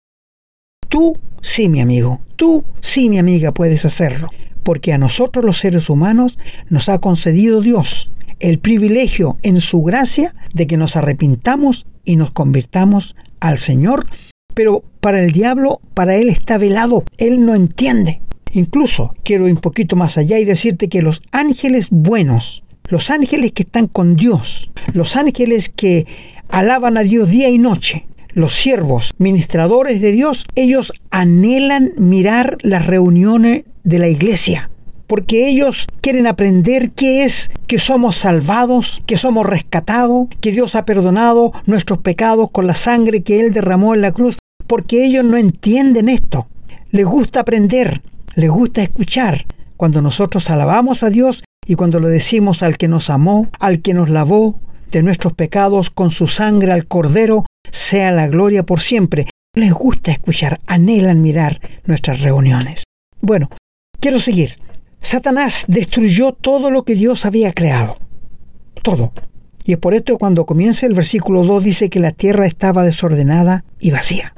Tú 0.88 1.18
sí, 1.42 1.68
mi 1.68 1.83
amigo, 1.83 2.21
tú 2.37 2.64
sí, 2.80 3.11
mi 3.11 3.18
amiga, 3.18 3.52
puedes 3.52 3.85
hacerlo, 3.85 4.28
porque 4.64 4.92
a 4.92 4.99
nosotros 4.99 5.44
los 5.44 5.59
seres 5.59 5.88
humanos 5.88 6.38
nos 6.68 6.88
ha 6.88 6.99
concedido 6.99 7.61
Dios 7.61 8.11
el 8.40 8.59
privilegio 8.59 9.38
en 9.42 9.61
su 9.61 9.83
gracia 9.83 10.35
de 10.52 10.66
que 10.66 10.76
nos 10.76 10.97
arrepintamos 10.97 11.87
y 12.04 12.16
nos 12.16 12.30
convirtamos 12.30 13.16
al 13.40 13.59
Señor, 13.59 14.06
pero 14.54 14.85
para 15.00 15.23
el 15.23 15.33
diablo, 15.33 15.80
para 15.94 16.16
él 16.16 16.28
está 16.28 16.59
velado, 16.59 17.04
él 17.18 17.44
no 17.44 17.54
entiende. 17.54 18.21
Incluso 18.52 19.14
quiero 19.25 19.49
ir 19.49 19.54
un 19.54 19.61
poquito 19.61 19.97
más 19.97 20.16
allá 20.18 20.38
y 20.38 20.44
decirte 20.44 20.88
que 20.88 21.02
los 21.02 21.23
ángeles 21.33 21.88
buenos, 21.90 22.62
los 22.88 23.11
ángeles 23.11 23.52
que 23.52 23.62
están 23.62 23.88
con 23.88 24.16
Dios, 24.16 24.71
los 24.92 25.16
ángeles 25.16 25.68
que 25.71 26.06
alaban 26.49 26.97
a 26.97 27.02
Dios 27.02 27.30
día 27.30 27.49
y 27.49 27.59
noche, 27.59 28.06
los 28.33 28.54
siervos, 28.54 29.12
ministradores 29.18 30.00
de 30.00 30.12
Dios, 30.12 30.44
ellos 30.54 30.92
anhelan 31.11 31.92
mirar 31.97 32.59
las 32.62 32.87
reuniones 32.87 33.64
de 33.84 33.98
la 33.98 34.08
iglesia 34.08 34.70
porque 35.06 35.48
ellos 35.48 35.86
quieren 36.00 36.26
aprender 36.26 36.90
qué 36.92 37.24
es 37.24 37.50
que 37.66 37.78
somos 37.78 38.16
salvados, 38.16 39.02
que 39.06 39.16
somos 39.16 39.46
rescatados, 39.46 40.28
que 40.40 40.52
Dios 40.52 40.74
ha 40.74 40.84
perdonado 40.84 41.52
nuestros 41.66 41.98
pecados 41.98 42.50
con 42.50 42.66
la 42.66 42.74
sangre 42.74 43.22
que 43.22 43.40
Él 43.40 43.52
derramó 43.52 43.94
en 43.94 44.00
la 44.00 44.12
cruz, 44.12 44.38
porque 44.66 45.04
ellos 45.04 45.24
no 45.24 45.36
entienden 45.36 46.08
esto. 46.08 46.46
Les 46.90 47.06
gusta 47.06 47.40
aprender, 47.40 48.02
les 48.34 48.50
gusta 48.50 48.82
escuchar. 48.82 49.46
Cuando 49.76 50.00
nosotros 50.00 50.48
alabamos 50.50 51.02
a 51.02 51.10
Dios 51.10 51.44
y 51.66 51.74
cuando 51.74 52.00
le 52.00 52.08
decimos 52.08 52.62
al 52.62 52.78
que 52.78 52.88
nos 52.88 53.10
amó, 53.10 53.48
al 53.58 53.82
que 53.82 53.94
nos 53.94 54.08
lavó 54.08 54.58
de 54.90 55.02
nuestros 55.02 55.32
pecados 55.32 55.90
con 55.90 56.10
su 56.10 56.28
sangre 56.28 56.72
al 56.72 56.86
Cordero, 56.86 57.44
sea 57.70 58.12
la 58.12 58.28
gloria 58.28 58.62
por 58.62 58.80
siempre. 58.80 59.26
Les 59.54 59.72
gusta 59.72 60.12
escuchar, 60.12 60.60
anhelan 60.66 61.20
mirar 61.20 61.60
nuestras 61.84 62.20
reuniones. 62.20 62.84
Bueno, 63.20 63.48
quiero 64.04 64.20
seguir. 64.20 64.58
Satanás 65.00 65.64
destruyó 65.66 66.32
todo 66.32 66.70
lo 66.70 66.82
que 66.82 66.94
Dios 66.94 67.25
había 67.25 67.54
creado. 67.54 67.96
Todo. 68.82 69.14
Y 69.64 69.73
es 69.73 69.78
por 69.78 69.94
esto 69.94 70.18
cuando 70.18 70.44
comienza 70.44 70.84
el 70.84 70.92
versículo 70.92 71.42
2 71.42 71.64
dice 71.64 71.88
que 71.88 72.00
la 72.00 72.12
tierra 72.12 72.44
estaba 72.44 72.82
desordenada 72.82 73.64
y 73.80 73.92
vacía. 73.92 74.34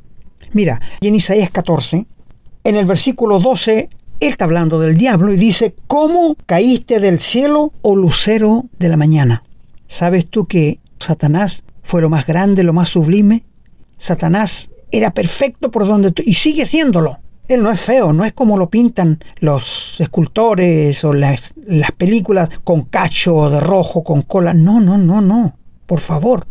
Mira, 0.53 0.81
en 1.01 1.17
Isaías 1.17 1.51
14, 1.51 2.07
en 2.63 2.77
el 2.77 2.87
versículo 2.87 3.41
12, 3.41 3.89
él 4.21 4.29
está 4.29 4.45
hablando 4.45 4.79
del 4.79 4.97
diablo 4.97 5.33
y 5.33 5.37
dice, 5.37 5.75
¿cómo 5.89 6.37
caíste 6.47 7.01
del 7.01 7.19
cielo, 7.19 7.73
o 7.83 7.91
oh 7.91 7.97
lucero 7.97 8.67
de 8.79 8.89
la 8.89 8.97
mañana? 8.97 9.43
¿Sabes 9.89 10.29
tú 10.29 10.47
que 10.47 10.79
Satanás 11.01 11.65
fue 11.83 12.03
lo 12.03 12.09
más 12.09 12.25
grande, 12.25 12.63
lo 12.63 12.73
más 12.73 12.91
sublime? 12.91 13.43
Satanás 13.97 14.71
era 14.93 15.11
perfecto 15.11 15.73
por 15.73 15.89
donde 15.89 16.13
tú, 16.13 16.23
y 16.25 16.35
sigue 16.35 16.67
siéndolo. 16.67 17.19
Él 17.49 17.63
no 17.63 17.71
es 17.71 17.81
feo, 17.81 18.13
no 18.13 18.25
es 18.25 18.33
como 18.33 18.57
lo 18.57 18.69
pintan 18.69 19.23
los 19.39 19.97
escultores 20.01 21.05
o 21.05 21.13
las, 21.13 21.55
las 21.67 21.93
películas 21.93 22.49
con 22.65 22.83
cacho 22.83 23.49
de 23.51 23.61
rojo, 23.61 24.03
con 24.03 24.23
cola. 24.23 24.53
No, 24.53 24.81
no, 24.81 24.99
no, 24.99 25.21
no. 25.21 25.57
Por 25.87 26.01
favor. 26.01 26.47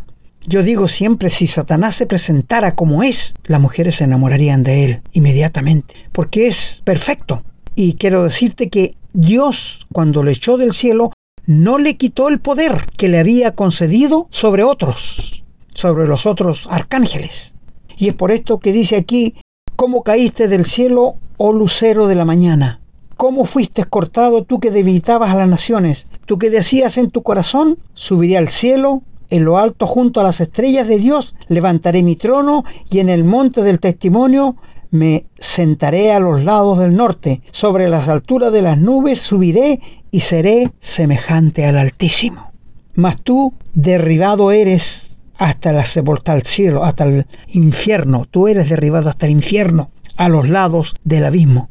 Yo 0.48 0.62
digo 0.62 0.86
siempre, 0.86 1.28
si 1.28 1.48
Satanás 1.48 1.96
se 1.96 2.06
presentara 2.06 2.76
como 2.76 3.02
es, 3.02 3.34
las 3.44 3.60
mujeres 3.60 3.96
se 3.96 4.04
enamorarían 4.04 4.62
de 4.62 4.84
él 4.84 5.00
inmediatamente, 5.12 5.94
porque 6.12 6.46
es 6.46 6.82
perfecto. 6.84 7.42
Y 7.74 7.94
quiero 7.94 8.22
decirte 8.22 8.70
que 8.70 8.94
Dios, 9.12 9.86
cuando 9.92 10.22
le 10.22 10.32
echó 10.32 10.56
del 10.56 10.72
cielo, 10.72 11.12
no 11.46 11.78
le 11.78 11.96
quitó 11.96 12.28
el 12.28 12.38
poder 12.38 12.86
que 12.96 13.08
le 13.08 13.18
había 13.18 13.56
concedido 13.56 14.28
sobre 14.30 14.62
otros, 14.62 15.42
sobre 15.74 16.06
los 16.06 16.26
otros 16.26 16.68
arcángeles. 16.70 17.54
Y 17.96 18.08
es 18.08 18.14
por 18.14 18.30
esto 18.30 18.60
que 18.60 18.72
dice 18.72 18.96
aquí, 18.96 19.34
¿Cómo 19.76 20.02
caíste 20.02 20.48
del 20.48 20.64
cielo, 20.64 21.16
oh 21.36 21.52
lucero 21.52 22.06
de 22.06 22.14
la 22.14 22.24
mañana? 22.24 22.80
¿Cómo 23.18 23.44
fuiste 23.44 23.84
cortado 23.84 24.42
tú 24.42 24.58
que 24.58 24.70
debilitabas 24.70 25.30
a 25.30 25.36
las 25.36 25.48
naciones? 25.48 26.06
Tú 26.24 26.38
que 26.38 26.48
decías 26.48 26.96
en 26.96 27.10
tu 27.10 27.22
corazón, 27.22 27.76
subiré 27.92 28.38
al 28.38 28.48
cielo, 28.48 29.02
en 29.28 29.44
lo 29.44 29.58
alto 29.58 29.86
junto 29.86 30.20
a 30.20 30.22
las 30.22 30.40
estrellas 30.40 30.88
de 30.88 30.96
Dios, 30.96 31.34
levantaré 31.48 32.02
mi 32.02 32.16
trono 32.16 32.64
y 32.88 33.00
en 33.00 33.10
el 33.10 33.24
monte 33.24 33.62
del 33.62 33.78
testimonio 33.78 34.56
me 34.90 35.26
sentaré 35.38 36.10
a 36.10 36.20
los 36.20 36.42
lados 36.42 36.78
del 36.78 36.96
norte, 36.96 37.42
sobre 37.52 37.86
las 37.90 38.08
alturas 38.08 38.54
de 38.54 38.62
las 38.62 38.78
nubes 38.78 39.20
subiré 39.20 39.80
y 40.10 40.22
seré 40.22 40.72
semejante 40.80 41.66
al 41.66 41.76
Altísimo. 41.76 42.50
Mas 42.94 43.20
tú 43.20 43.52
derribado 43.74 44.52
eres 44.52 45.05
hasta 45.38 45.72
la 45.72 45.84
sepulta 45.84 46.32
al 46.32 46.42
cielo, 46.42 46.84
hasta 46.84 47.04
el 47.04 47.26
infierno. 47.48 48.26
Tú 48.30 48.48
eres 48.48 48.68
derribado 48.68 49.08
hasta 49.08 49.26
el 49.26 49.32
infierno, 49.32 49.90
a 50.16 50.28
los 50.28 50.48
lados 50.48 50.96
del 51.04 51.24
abismo. 51.24 51.68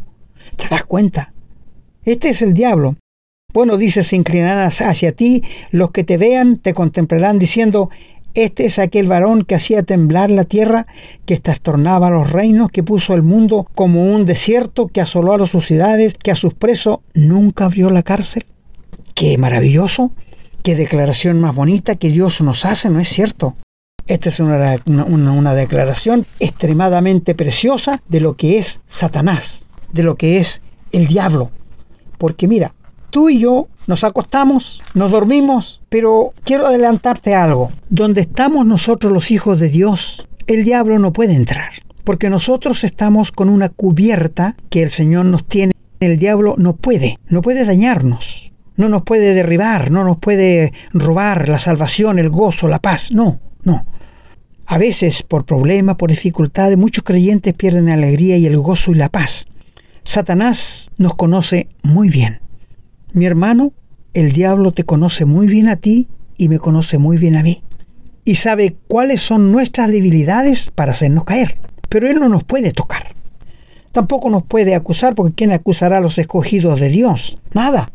¿Te 0.56 0.68
das 0.70 0.84
cuenta? 0.84 1.34
Este 2.04 2.30
es 2.30 2.42
el 2.42 2.54
diablo. 2.54 2.96
Bueno, 3.54 3.78
dice, 3.78 4.04
se 4.04 4.16
inclinarán 4.16 4.68
hacia 4.68 5.14
ti, 5.14 5.44
los 5.72 5.92
que 5.92 6.04
te 6.04 6.18
vean 6.18 6.58
te 6.58 6.74
contemplarán 6.74 7.40
diciendo, 7.40 7.90
este 8.34 8.66
es 8.66 8.80
aquel 8.80 9.08
varón 9.08 9.46
que 9.46 9.56
hacía 9.56 9.84
temblar 9.84 10.30
la 10.30 10.44
tierra, 10.44 10.88
que 11.26 11.40
trastornaba 11.40 12.10
los 12.10 12.32
reinos, 12.32 12.70
que 12.70 12.84
puso 12.84 13.14
el 13.14 13.24
mundo 13.24 13.66
como 13.74 14.14
un 14.14 14.26
desierto, 14.26 14.88
que 14.88 15.00
asoló 15.00 15.34
a 15.34 15.38
las 15.38 15.52
ciudades, 15.52 16.16
que 16.16 16.32
a 16.32 16.36
sus 16.36 16.54
presos 16.54 16.98
nunca 17.14 17.66
abrió 17.66 17.90
la 17.90 18.04
cárcel. 18.04 18.46
¡Qué 19.14 19.38
maravilloso! 19.38 20.12
Qué 20.66 20.76
declaración 20.76 21.40
más 21.40 21.54
bonita 21.54 21.96
que 21.96 22.10
Dios 22.10 22.42
nos 22.42 22.66
hace, 22.66 22.90
¿no 22.90 23.00
es 23.00 23.08
cierto? 23.08 23.56
Esta 24.08 24.30
es 24.30 24.40
una, 24.40 24.80
una, 24.88 25.54
declaración 25.54 26.26
extremadamente 26.40 27.36
preciosa 27.36 28.02
de 28.08 28.20
lo 28.20 28.36
que 28.36 28.58
es 28.58 28.82
Satanás, 28.88 29.68
de 29.94 30.02
lo 30.02 30.16
que 30.16 30.40
es 30.40 30.64
el 30.92 31.06
diablo. 31.06 31.52
Porque 32.18 32.48
mira, 32.48 32.74
tú 33.12 33.30
y 33.30 33.38
yo 33.38 33.68
nos 33.86 34.04
acostamos, 34.04 34.82
nos 34.96 35.12
dormimos, 35.12 35.84
pero 35.88 36.34
quiero 36.44 36.66
adelantarte 36.66 37.36
algo. 37.36 37.72
Donde 37.90 38.22
estamos 38.22 38.66
nosotros 38.66 39.14
los 39.14 39.30
hijos 39.30 39.60
de 39.60 39.70
Dios, 39.70 40.28
el 40.48 40.66
diablo 40.66 40.98
no 40.98 41.14
puede 41.14 41.36
entrar. 41.36 41.74
Porque 42.04 42.32
nosotros 42.32 42.84
estamos 42.84 43.32
con 43.32 43.50
una 43.50 43.70
cubierta 43.70 44.56
que 44.72 44.82
el 44.82 44.90
Señor 44.90 45.26
nos 45.26 45.46
tiene. 45.46 45.74
El 46.00 46.18
diablo 46.18 46.56
no 46.58 46.76
puede, 46.76 47.20
no 47.28 47.44
puede 47.44 47.66
dañarnos 47.66 48.52
no 48.78 48.90
nos 48.90 49.04
puede 49.04 49.34
derribar, 49.34 49.92
no 49.92 50.04
nos 50.04 50.18
puede 50.18 50.74
robar 50.94 51.48
la 51.50 51.60
salvación, 51.60 52.20
el 52.20 52.30
gozo, 52.30 52.68
la 52.68 52.80
paz. 52.80 53.12
No, 53.12 53.40
no. 53.64 53.86
A 54.66 54.78
veces, 54.78 55.24
por 55.24 55.46
problemas, 55.46 55.96
por 55.96 56.10
dificultades, 56.10 56.78
muchos 56.78 57.04
creyentes 57.04 57.54
pierden 57.54 57.86
la 57.86 57.94
alegría 57.94 58.38
y 58.38 58.46
el 58.46 58.58
gozo 58.58 58.92
y 58.92 58.96
la 58.96 59.10
paz. 59.10 59.48
Satanás 60.04 60.92
nos 60.98 61.16
conoce 61.16 61.68
muy 61.84 62.10
bien. 62.10 62.40
Mi 63.14 63.26
hermano, 63.26 63.74
el 64.14 64.32
diablo 64.32 64.72
te 64.72 64.84
conoce 64.84 65.26
muy 65.26 65.48
bien 65.48 65.70
a 65.70 65.78
ti 65.78 66.08
y 66.38 66.50
me 66.50 66.60
conoce 66.60 66.98
muy 66.98 67.18
bien 67.18 67.36
a 67.36 67.44
mí. 67.44 67.64
Y 68.24 68.36
sabe 68.36 68.76
cuáles 68.88 69.22
son 69.22 69.52
nuestras 69.52 69.90
debilidades 69.90 70.72
para 70.72 70.92
hacernos 70.92 71.26
caer. 71.26 71.58
Pero 71.90 72.10
él 72.10 72.20
no 72.20 72.28
nos 72.28 72.44
puede 72.44 72.72
tocar. 72.72 73.14
Tampoco 73.92 74.30
nos 74.30 74.44
puede 74.44 74.76
acusar 74.76 75.16
porque 75.16 75.34
¿quién 75.34 75.52
acusará 75.52 75.98
a 75.98 76.02
los 76.02 76.18
escogidos 76.18 76.80
de 76.80 76.90
Dios? 76.90 77.38
Nada. 77.54 77.90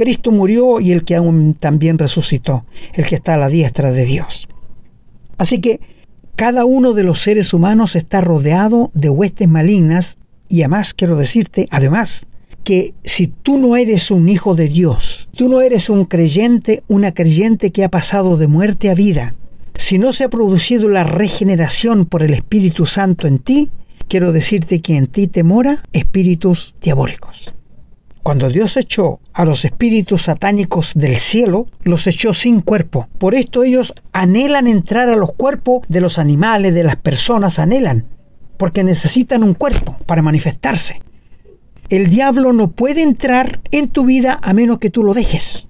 Cristo 0.00 0.32
murió 0.32 0.80
y 0.80 0.92
el 0.92 1.04
que 1.04 1.14
aún 1.14 1.52
también 1.52 1.98
resucitó, 1.98 2.64
el 2.94 3.04
que 3.04 3.16
está 3.16 3.34
a 3.34 3.36
la 3.36 3.50
diestra 3.50 3.92
de 3.92 4.06
Dios. 4.06 4.48
Así 5.36 5.60
que 5.60 5.78
cada 6.36 6.64
uno 6.64 6.94
de 6.94 7.02
los 7.02 7.20
seres 7.20 7.52
humanos 7.52 7.96
está 7.96 8.22
rodeado 8.22 8.90
de 8.94 9.10
huestes 9.10 9.46
malignas 9.46 10.16
y 10.48 10.62
además 10.62 10.94
quiero 10.94 11.16
decirte, 11.16 11.66
además, 11.70 12.26
que 12.64 12.94
si 13.04 13.26
tú 13.26 13.58
no 13.58 13.76
eres 13.76 14.10
un 14.10 14.30
hijo 14.30 14.54
de 14.54 14.68
Dios, 14.68 15.28
tú 15.36 15.50
no 15.50 15.60
eres 15.60 15.90
un 15.90 16.06
creyente, 16.06 16.82
una 16.88 17.12
creyente 17.12 17.70
que 17.70 17.84
ha 17.84 17.90
pasado 17.90 18.38
de 18.38 18.46
muerte 18.46 18.88
a 18.88 18.94
vida, 18.94 19.34
si 19.76 19.98
no 19.98 20.14
se 20.14 20.24
ha 20.24 20.30
producido 20.30 20.88
la 20.88 21.04
regeneración 21.04 22.06
por 22.06 22.22
el 22.22 22.32
Espíritu 22.32 22.86
Santo 22.86 23.26
en 23.26 23.38
ti, 23.38 23.68
quiero 24.08 24.32
decirte 24.32 24.80
que 24.80 24.96
en 24.96 25.08
ti 25.08 25.26
te 25.26 25.42
mora 25.42 25.82
espíritus 25.92 26.74
diabólicos. 26.80 27.52
Cuando 28.22 28.50
Dios 28.50 28.76
echó 28.76 29.20
a 29.32 29.44
los 29.44 29.64
espíritus 29.64 30.22
satánicos 30.22 30.92
del 30.94 31.16
cielo, 31.16 31.68
los 31.82 32.06
echó 32.06 32.34
sin 32.34 32.60
cuerpo. 32.60 33.08
Por 33.18 33.34
esto 33.34 33.64
ellos 33.64 33.94
anhelan 34.12 34.66
entrar 34.66 35.08
a 35.08 35.16
los 35.16 35.32
cuerpos 35.32 35.82
de 35.88 36.02
los 36.02 36.18
animales, 36.18 36.74
de 36.74 36.84
las 36.84 36.96
personas, 36.96 37.58
anhelan, 37.58 38.04
porque 38.58 38.84
necesitan 38.84 39.42
un 39.42 39.54
cuerpo 39.54 39.96
para 40.04 40.20
manifestarse. 40.20 41.00
El 41.88 42.08
diablo 42.08 42.52
no 42.52 42.70
puede 42.70 43.02
entrar 43.02 43.60
en 43.70 43.88
tu 43.88 44.04
vida 44.04 44.38
a 44.42 44.52
menos 44.52 44.78
que 44.78 44.90
tú 44.90 45.02
lo 45.02 45.14
dejes. 45.14 45.68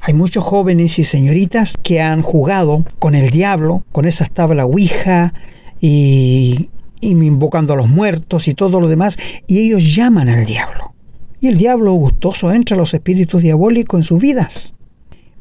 Hay 0.00 0.14
muchos 0.14 0.44
jóvenes 0.44 0.98
y 0.98 1.04
señoritas 1.04 1.74
que 1.82 2.00
han 2.00 2.22
jugado 2.22 2.84
con 2.98 3.14
el 3.14 3.30
diablo, 3.30 3.82
con 3.92 4.04
esas 4.04 4.30
tablas 4.30 4.66
Ouija 4.66 5.32
y, 5.80 6.68
y 7.00 7.08
invocando 7.08 7.72
a 7.72 7.76
los 7.76 7.88
muertos 7.88 8.46
y 8.46 8.54
todo 8.54 8.78
lo 8.78 8.88
demás, 8.88 9.18
y 9.46 9.58
ellos 9.58 9.82
llaman 9.96 10.28
al 10.28 10.44
diablo. 10.44 10.94
Y 11.40 11.48
el 11.48 11.58
diablo 11.58 11.92
gustoso 11.92 12.52
entra 12.52 12.74
a 12.74 12.78
los 12.78 12.94
espíritus 12.94 13.42
diabólicos 13.42 14.00
en 14.00 14.04
sus 14.04 14.20
vidas. 14.20 14.74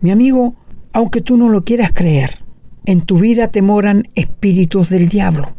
Mi 0.02 0.12
amigo, 0.12 0.56
aunque 0.94 1.22
tú 1.22 1.38
no 1.38 1.50
lo 1.50 1.64
quieras 1.64 1.92
creer, 1.94 2.40
en 2.86 3.02
tu 3.02 3.20
vida 3.20 3.50
te 3.50 3.62
moran 3.62 4.08
espíritus 4.16 4.90
del 4.90 5.10
diablo. 5.10 5.54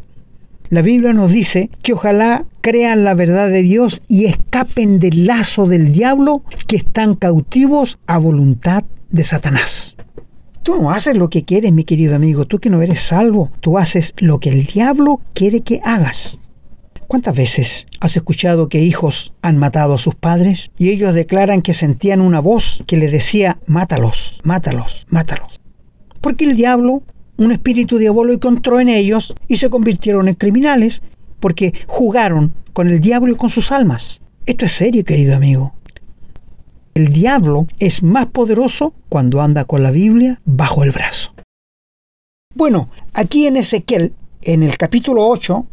La 0.70 0.82
Biblia 0.82 1.12
nos 1.12 1.32
dice 1.32 1.70
que 1.82 1.94
ojalá 1.94 2.44
crean 2.60 3.02
la 3.02 3.14
verdad 3.14 3.48
de 3.48 3.62
Dios 3.62 4.02
y 4.06 4.26
escapen 4.26 4.98
del 4.98 5.26
lazo 5.26 5.66
del 5.66 5.92
diablo 5.92 6.42
que 6.66 6.76
están 6.76 7.14
cautivos 7.14 7.98
a 8.06 8.18
voluntad 8.18 8.84
de 9.10 9.24
Satanás. 9.24 9.96
Tú 10.62 10.80
no 10.80 10.90
haces 10.90 11.16
lo 11.16 11.30
que 11.30 11.44
quieres, 11.44 11.72
mi 11.72 11.84
querido 11.84 12.14
amigo, 12.14 12.44
tú 12.44 12.58
que 12.58 12.68
no 12.68 12.82
eres 12.82 13.00
salvo, 13.00 13.50
tú 13.60 13.78
haces 13.78 14.14
lo 14.18 14.38
que 14.38 14.50
el 14.50 14.66
diablo 14.66 15.20
quiere 15.32 15.62
que 15.62 15.80
hagas. 15.82 16.37
¿Cuántas 17.08 17.34
veces 17.34 17.86
has 18.00 18.16
escuchado 18.16 18.68
que 18.68 18.82
hijos 18.82 19.32
han 19.42 19.58
matado 19.58 19.94
a 19.94 19.98
sus 19.98 20.14
padres 20.14 20.70
y 20.78 20.90
ellos 20.90 21.14
declaran 21.14 21.62
que 21.62 21.74
sentían 21.74 22.20
una 22.20 22.38
voz 22.38 22.84
que 22.86 22.96
le 22.96 23.08
decía, 23.08 23.58
mátalos, 23.66 24.40
mátalos, 24.44 25.06
mátalos? 25.08 25.58
Porque 26.20 26.44
el 26.44 26.54
diablo 26.54 27.02
un 27.38 27.52
espíritu 27.52 27.98
diabólico 27.98 28.48
entró 28.48 28.80
en 28.80 28.88
ellos 28.88 29.34
y 29.46 29.56
se 29.56 29.70
convirtieron 29.70 30.28
en 30.28 30.34
criminales 30.34 31.02
porque 31.40 31.72
jugaron 31.86 32.52
con 32.72 32.88
el 32.88 33.00
diablo 33.00 33.32
y 33.32 33.36
con 33.36 33.48
sus 33.48 33.72
almas. 33.72 34.20
Esto 34.44 34.64
es 34.64 34.72
serio, 34.72 35.04
querido 35.04 35.36
amigo. 35.36 35.72
El 36.94 37.12
diablo 37.12 37.68
es 37.78 38.02
más 38.02 38.26
poderoso 38.26 38.92
cuando 39.08 39.40
anda 39.40 39.64
con 39.64 39.82
la 39.84 39.92
Biblia 39.92 40.40
bajo 40.44 40.82
el 40.82 40.90
brazo. 40.90 41.32
Bueno, 42.54 42.90
aquí 43.12 43.46
en 43.46 43.56
Ezequiel, 43.56 44.14
en 44.42 44.64
el 44.64 44.76
capítulo 44.76 45.28
8, 45.28 45.64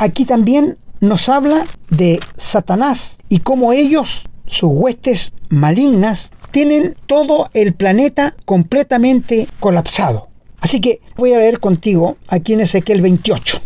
aquí 0.00 0.24
también 0.24 0.78
nos 1.00 1.28
habla 1.28 1.66
de 1.90 2.20
Satanás 2.36 3.18
y 3.28 3.40
cómo 3.40 3.72
ellos, 3.72 4.22
sus 4.46 4.70
huestes 4.72 5.32
malignas, 5.50 6.32
tienen 6.50 6.96
todo 7.06 7.50
el 7.52 7.74
planeta 7.74 8.34
completamente 8.46 9.46
colapsado. 9.60 10.28
Así 10.60 10.80
que 10.80 11.00
voy 11.16 11.34
a 11.34 11.38
leer 11.38 11.60
contigo 11.60 12.16
aquí 12.28 12.54
en 12.54 12.60
Ezequiel 12.60 13.02
28. 13.02 13.60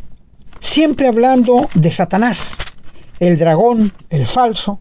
Siempre 0.61 1.07
hablando 1.07 1.69
de 1.75 1.91
Satanás, 1.93 2.59
el 3.21 3.39
dragón, 3.39 3.93
el 4.11 4.27
falso. 4.27 4.81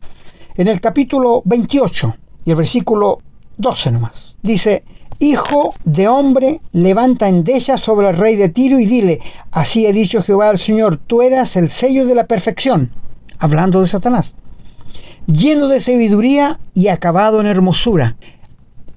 En 0.55 0.67
el 0.67 0.81
capítulo 0.81 1.41
28 1.45 2.15
y 2.45 2.51
el 2.51 2.55
versículo 2.55 3.19
12 3.57 3.91
nomás. 3.91 4.37
Dice, 4.41 4.83
Hijo 5.23 5.73
de 5.85 6.09
hombre, 6.09 6.59
levanta 6.73 7.29
endella 7.29 7.77
sobre 7.77 8.09
el 8.09 8.17
rey 8.17 8.35
de 8.35 8.49
Tiro 8.49 8.77
y 8.77 8.85
dile, 8.85 9.21
así 9.51 9.85
he 9.85 9.93
dicho 9.93 10.21
Jehová 10.21 10.49
al 10.49 10.57
Señor, 10.57 10.97
tú 10.97 11.21
eras 11.21 11.55
el 11.55 11.69
sello 11.69 12.05
de 12.05 12.13
la 12.13 12.27
perfección, 12.27 12.91
hablando 13.39 13.79
de 13.79 13.87
Satanás, 13.87 14.35
lleno 15.25 15.69
de 15.69 15.79
sabiduría 15.79 16.59
y 16.73 16.89
acabado 16.89 17.39
en 17.39 17.47
hermosura. 17.47 18.17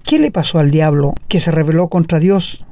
¿Qué 0.03 0.19
le 0.19 0.33
pasó 0.33 0.59
al 0.59 0.73
diablo 0.73 1.15
que 1.29 1.39
se 1.39 1.53
rebeló 1.53 1.87
contra 1.87 2.19
Dios? 2.19 2.65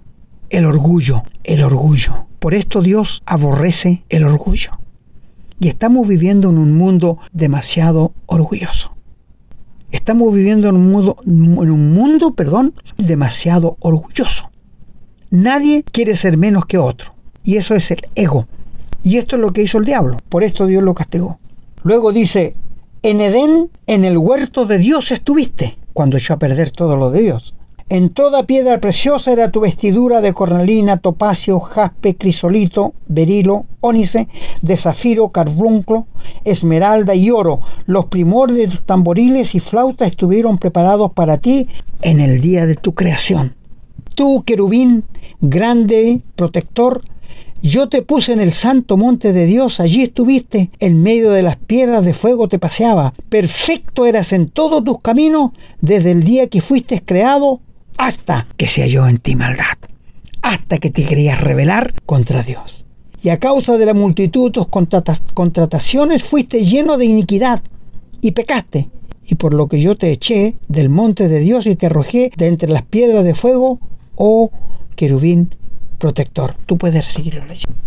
El 0.50 0.66
orgullo, 0.66 1.22
el 1.44 1.62
orgullo. 1.62 2.26
Por 2.40 2.54
esto 2.54 2.82
Dios 2.82 3.22
aborrece 3.24 4.02
el 4.08 4.24
orgullo. 4.24 4.72
Y 5.60 5.68
estamos 5.68 6.08
viviendo 6.08 6.50
en 6.50 6.58
un 6.58 6.76
mundo 6.76 7.18
demasiado 7.32 8.14
orgulloso. 8.26 8.96
Estamos 9.94 10.34
viviendo 10.34 10.68
en 10.68 10.74
un 10.74 10.90
mundo, 10.90 11.18
en 11.24 11.70
un 11.70 11.94
mundo 11.94 12.34
perdón, 12.34 12.74
demasiado 12.98 13.76
orgulloso. 13.78 14.50
Nadie 15.30 15.84
quiere 15.84 16.16
ser 16.16 16.36
menos 16.36 16.66
que 16.66 16.78
otro. 16.78 17.14
Y 17.44 17.58
eso 17.58 17.76
es 17.76 17.92
el 17.92 18.00
ego. 18.16 18.48
Y 19.04 19.18
esto 19.18 19.36
es 19.36 19.42
lo 19.42 19.52
que 19.52 19.62
hizo 19.62 19.78
el 19.78 19.84
diablo. 19.84 20.16
Por 20.28 20.42
esto 20.42 20.66
Dios 20.66 20.82
lo 20.82 20.94
castigó. 20.94 21.38
Luego 21.84 22.10
dice, 22.10 22.56
en 23.04 23.20
Edén, 23.20 23.70
en 23.86 24.04
el 24.04 24.18
huerto 24.18 24.66
de 24.66 24.78
Dios 24.78 25.12
estuviste, 25.12 25.76
cuando 25.92 26.16
echó 26.16 26.34
a 26.34 26.38
perder 26.40 26.72
todo 26.72 26.96
lo 26.96 27.12
de 27.12 27.22
Dios. 27.22 27.54
En 27.90 28.08
toda 28.08 28.46
piedra 28.46 28.80
preciosa 28.80 29.30
era 29.30 29.50
tu 29.50 29.60
vestidura 29.60 30.22
de 30.22 30.32
cornalina, 30.32 30.96
topacio, 30.96 31.60
jaspe, 31.60 32.16
crisolito, 32.16 32.94
berilo, 33.08 33.66
ónice, 33.80 34.26
de 34.62 34.78
zafiro, 34.78 35.28
carbunclo, 35.28 36.06
esmeralda 36.44 37.14
y 37.14 37.30
oro. 37.30 37.60
Los 37.84 38.06
primores 38.06 38.56
de 38.56 38.68
tus 38.68 38.86
tamboriles 38.86 39.54
y 39.54 39.60
flautas 39.60 40.08
estuvieron 40.08 40.56
preparados 40.56 41.12
para 41.12 41.36
ti 41.36 41.68
en 42.00 42.20
el 42.20 42.40
día 42.40 42.64
de 42.64 42.74
tu 42.74 42.94
creación. 42.94 43.54
Tú, 44.14 44.44
querubín, 44.46 45.04
grande, 45.42 46.22
protector, 46.36 47.02
yo 47.60 47.90
te 47.90 48.00
puse 48.00 48.32
en 48.32 48.40
el 48.40 48.52
santo 48.52 48.96
monte 48.96 49.34
de 49.34 49.44
Dios, 49.44 49.80
allí 49.80 50.02
estuviste, 50.02 50.70
en 50.80 51.02
medio 51.02 51.30
de 51.32 51.42
las 51.42 51.56
piedras 51.56 52.04
de 52.04 52.14
fuego 52.14 52.48
te 52.48 52.58
paseaba. 52.58 53.12
Perfecto 53.28 54.06
eras 54.06 54.32
en 54.32 54.48
todos 54.48 54.82
tus 54.84 55.00
caminos 55.00 55.50
desde 55.82 56.12
el 56.12 56.24
día 56.24 56.46
que 56.48 56.62
fuiste 56.62 57.02
creado 57.02 57.60
hasta 57.96 58.46
que 58.56 58.66
se 58.66 58.82
halló 58.82 59.06
en 59.06 59.18
ti 59.18 59.36
maldad, 59.36 59.78
hasta 60.42 60.78
que 60.78 60.90
te 60.90 61.04
querías 61.04 61.40
rebelar 61.40 61.94
contra 62.06 62.42
Dios. 62.42 62.84
Y 63.22 63.30
a 63.30 63.38
causa 63.38 63.78
de 63.78 63.86
la 63.86 63.94
multitud 63.94 64.50
de 64.50 64.60
tus 64.60 64.66
contrataciones 65.32 66.22
fuiste 66.22 66.62
lleno 66.62 66.98
de 66.98 67.06
iniquidad 67.06 67.62
y 68.20 68.32
pecaste. 68.32 68.90
Y 69.26 69.36
por 69.36 69.54
lo 69.54 69.68
que 69.68 69.80
yo 69.80 69.96
te 69.96 70.10
eché 70.10 70.56
del 70.68 70.90
monte 70.90 71.28
de 71.28 71.40
Dios 71.40 71.66
y 71.66 71.76
te 71.76 71.86
arrojé 71.86 72.30
de 72.36 72.48
entre 72.48 72.68
las 72.68 72.82
piedras 72.82 73.24
de 73.24 73.34
fuego, 73.34 73.80
oh 74.16 74.50
querubín 74.96 75.54
protector. 75.98 76.56
Tú 76.66 76.76
puedes 76.76 77.06
seguirlo 77.06 77.46
leyendo. 77.46 77.78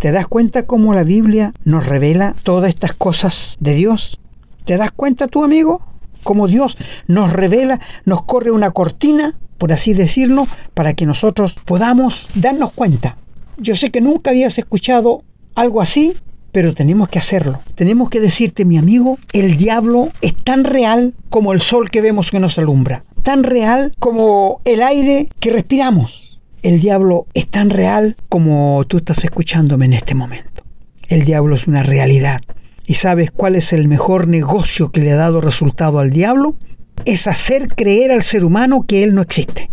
¿Te 0.00 0.10
das 0.10 0.26
cuenta 0.26 0.66
cómo 0.66 0.94
la 0.94 1.04
Biblia 1.04 1.52
nos 1.64 1.86
revela 1.86 2.34
todas 2.42 2.70
estas 2.70 2.94
cosas 2.94 3.56
de 3.60 3.74
Dios? 3.74 4.18
¿Te 4.64 4.76
das 4.78 4.90
cuenta 4.90 5.28
tú, 5.28 5.44
amigo? 5.44 5.82
Como 6.22 6.48
Dios 6.48 6.76
nos 7.06 7.32
revela, 7.32 7.80
nos 8.04 8.22
corre 8.24 8.50
una 8.50 8.70
cortina, 8.70 9.34
por 9.58 9.72
así 9.72 9.92
decirlo, 9.92 10.46
para 10.74 10.94
que 10.94 11.06
nosotros 11.06 11.56
podamos 11.64 12.28
darnos 12.34 12.72
cuenta. 12.72 13.16
Yo 13.58 13.76
sé 13.76 13.90
que 13.90 14.00
nunca 14.00 14.30
habías 14.30 14.58
escuchado 14.58 15.22
algo 15.54 15.80
así, 15.82 16.16
pero 16.52 16.74
tenemos 16.74 17.08
que 17.08 17.18
hacerlo. 17.18 17.60
Tenemos 17.74 18.10
que 18.10 18.20
decirte, 18.20 18.64
mi 18.64 18.78
amigo, 18.78 19.18
el 19.32 19.56
diablo 19.56 20.10
es 20.20 20.34
tan 20.34 20.64
real 20.64 21.14
como 21.28 21.52
el 21.52 21.60
sol 21.60 21.90
que 21.90 22.00
vemos 22.00 22.30
que 22.30 22.40
nos 22.40 22.58
alumbra, 22.58 23.04
tan 23.22 23.44
real 23.44 23.92
como 23.98 24.60
el 24.64 24.82
aire 24.82 25.28
que 25.38 25.50
respiramos. 25.50 26.40
El 26.62 26.80
diablo 26.80 27.26
es 27.34 27.46
tan 27.46 27.70
real 27.70 28.16
como 28.28 28.84
tú 28.86 28.98
estás 28.98 29.24
escuchándome 29.24 29.86
en 29.86 29.94
este 29.94 30.14
momento. 30.14 30.62
El 31.08 31.24
diablo 31.24 31.54
es 31.54 31.66
una 31.66 31.82
realidad. 31.82 32.40
¿Y 32.90 32.94
sabes 32.94 33.30
cuál 33.30 33.54
es 33.54 33.72
el 33.72 33.86
mejor 33.86 34.26
negocio 34.26 34.90
que 34.90 35.00
le 35.00 35.12
ha 35.12 35.16
dado 35.16 35.40
resultado 35.40 36.00
al 36.00 36.10
diablo? 36.10 36.56
Es 37.04 37.28
hacer 37.28 37.68
creer 37.68 38.10
al 38.10 38.24
ser 38.24 38.44
humano 38.44 38.82
que 38.82 39.04
él 39.04 39.14
no 39.14 39.22
existe. 39.22 39.70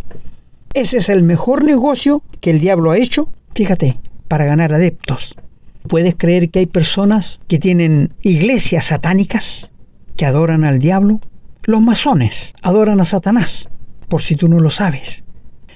Ese 0.75 0.99
es 0.99 1.09
el 1.09 1.23
mejor 1.23 1.63
negocio 1.63 2.21
que 2.41 2.51
el 2.51 2.59
diablo 2.59 2.91
ha 2.91 2.97
hecho, 2.99 3.27
fíjate, 3.55 3.97
para 4.27 4.45
ganar 4.45 4.71
adeptos. 4.71 5.33
¿Puedes 5.87 6.13
creer 6.13 6.51
que 6.51 6.59
hay 6.59 6.65
personas 6.67 7.41
que 7.47 7.57
tienen 7.57 8.13
iglesias 8.21 8.85
satánicas 8.85 9.71
que 10.15 10.27
adoran 10.27 10.63
al 10.63 10.77
diablo? 10.77 11.19
Los 11.63 11.81
masones 11.81 12.53
adoran 12.61 13.01
a 13.01 13.05
Satanás, 13.05 13.67
por 14.09 14.21
si 14.21 14.35
tú 14.35 14.47
no 14.47 14.59
lo 14.59 14.69
sabes. 14.69 15.23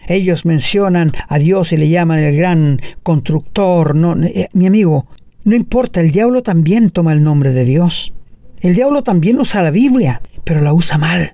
Ellos 0.07 0.45
mencionan 0.45 1.11
a 1.27 1.39
Dios 1.39 1.71
y 1.71 1.77
le 1.77 1.89
llaman 1.89 2.19
el 2.19 2.37
gran 2.37 2.79
constructor. 3.01 3.95
No, 3.95 4.15
eh, 4.21 4.47
mi 4.53 4.67
amigo, 4.67 5.07
no 5.43 5.55
importa, 5.55 6.01
el 6.01 6.11
diablo 6.11 6.43
también 6.43 6.91
toma 6.91 7.13
el 7.13 7.23
nombre 7.23 7.51
de 7.51 7.65
Dios. 7.65 8.13
El 8.59 8.75
diablo 8.75 9.01
también 9.01 9.39
usa 9.39 9.63
la 9.63 9.71
Biblia, 9.71 10.21
pero 10.43 10.61
la 10.61 10.73
usa 10.73 10.99
mal. 10.99 11.33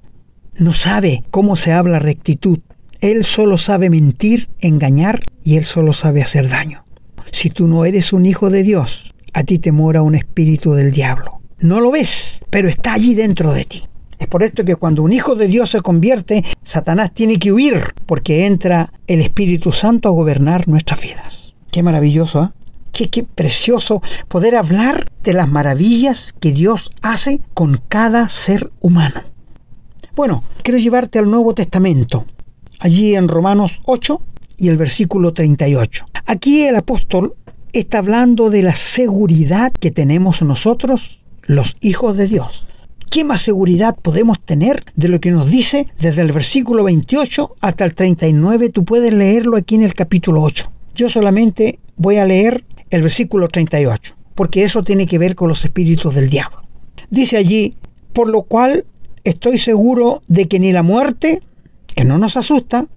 No 0.56 0.72
sabe 0.72 1.24
cómo 1.30 1.58
se 1.58 1.74
habla 1.74 2.00
rectitud. 2.00 2.60
Él 3.02 3.26
solo 3.26 3.58
sabe 3.58 3.90
mentir, 3.90 4.48
engañar 4.60 5.24
y 5.44 5.58
él 5.58 5.66
solo 5.66 5.92
sabe 5.92 6.22
hacer 6.22 6.48
daño. 6.48 6.86
Si 7.32 7.50
tú 7.50 7.68
no 7.68 7.84
eres 7.84 8.14
un 8.14 8.26
hijo 8.26 8.50
de 8.50 8.64
Dios, 8.64 9.14
a 9.34 9.44
ti 9.44 9.60
te 9.60 9.72
mora 9.72 10.02
un 10.02 10.16
espíritu 10.16 10.74
del 10.74 10.92
diablo. 10.92 11.42
No 11.60 11.82
lo 11.82 11.92
ves, 11.92 12.40
pero 12.50 12.70
está 12.70 12.94
allí 12.94 13.14
dentro 13.14 13.54
de 13.54 13.66
ti. 13.66 13.84
Es 14.20 14.28
por 14.28 14.42
esto 14.42 14.64
que 14.64 14.78
cuando 14.78 15.04
un 15.04 15.12
hijo 15.12 15.36
de 15.36 15.48
Dios 15.48 15.70
se 15.70 15.82
convierte, 15.82 16.44
Satanás 16.64 17.14
tiene 17.14 17.38
que 17.38 17.52
huir, 17.52 17.94
porque 18.06 18.46
entra 18.46 18.92
el 19.06 19.22
Espíritu 19.22 19.72
Santo 19.72 20.10
a 20.10 20.12
gobernar 20.12 20.68
nuestras 20.68 21.02
vidas. 21.02 21.56
Qué 21.72 21.84
maravilloso, 21.84 22.44
¿eh? 22.46 22.50
Qué, 22.92 23.24
precioso 23.24 24.02
poder 24.28 24.56
hablar 24.56 25.06
de 25.24 25.34
las 25.34 25.48
maravillas 25.48 26.34
que 26.40 26.52
Dios 26.52 26.92
hace 27.02 27.42
con 27.54 27.82
cada 27.88 28.30
ser 28.30 28.72
humano. 28.80 29.22
Bueno, 30.16 30.44
quiero 30.64 30.80
llevarte 30.80 31.20
al 31.20 31.30
Nuevo 31.30 31.54
Testamento, 31.54 32.26
allí 32.80 33.16
en 33.16 33.28
Romanos 33.28 33.80
8 33.86 34.22
y 34.58 34.70
el 34.70 34.78
versículo 34.78 35.34
38. 35.34 36.06
Aquí 36.26 36.64
el 36.64 36.76
apóstol 36.76 37.36
está 37.72 38.00
hablando 38.00 38.50
de 38.50 38.64
la 38.64 38.76
seguridad 38.76 39.72
que 39.72 39.92
tenemos 39.92 40.42
nosotros, 40.42 41.20
los 41.44 41.76
hijos 41.82 42.18
de 42.18 42.28
Dios. 42.28 42.66
¿Qué 43.10 43.24
más 43.24 43.42
seguridad 43.42 43.96
podemos 43.96 44.40
tener 44.42 44.84
de 44.96 45.08
lo 45.08 45.20
que 45.20 45.32
nos 45.32 45.50
dice 45.50 45.88
desde 46.00 46.22
el 46.22 46.32
versículo 46.34 46.84
28 46.84 47.56
hasta 47.62 47.86
el 47.86 47.96
39? 47.96 48.70
Tú 48.70 48.84
puedes 48.84 49.14
leerlo 49.14 49.56
aquí 49.56 49.76
en 49.76 49.84
el 49.84 49.94
capítulo 49.94 50.42
8. 50.44 50.70
Yo 50.94 51.10
solamente 51.10 51.80
voy 51.96 52.18
a 52.18 52.26
leer 52.26 52.66
el 52.90 53.02
versículo 53.02 53.48
38, 53.48 54.16
porque 54.36 54.64
eso 54.64 54.84
tiene 54.84 55.08
que 55.08 55.18
ver 55.18 55.36
con 55.36 55.50
los 55.50 55.64
espíritus 55.64 56.16
del 56.16 56.30
diablo. 56.30 56.64
Dice 57.10 57.38
allí, 57.38 57.76
por 58.14 58.28
lo 58.28 58.44
cual 58.44 58.86
estoy 59.24 59.58
seguro 59.58 60.22
de 60.28 60.48
que 60.48 60.60
ni 60.60 60.72
la 60.72 60.84
muerte, 60.84 61.42
que 61.96 62.06
no 62.06 62.18
nos 62.18 62.38
asusta, 62.38 62.88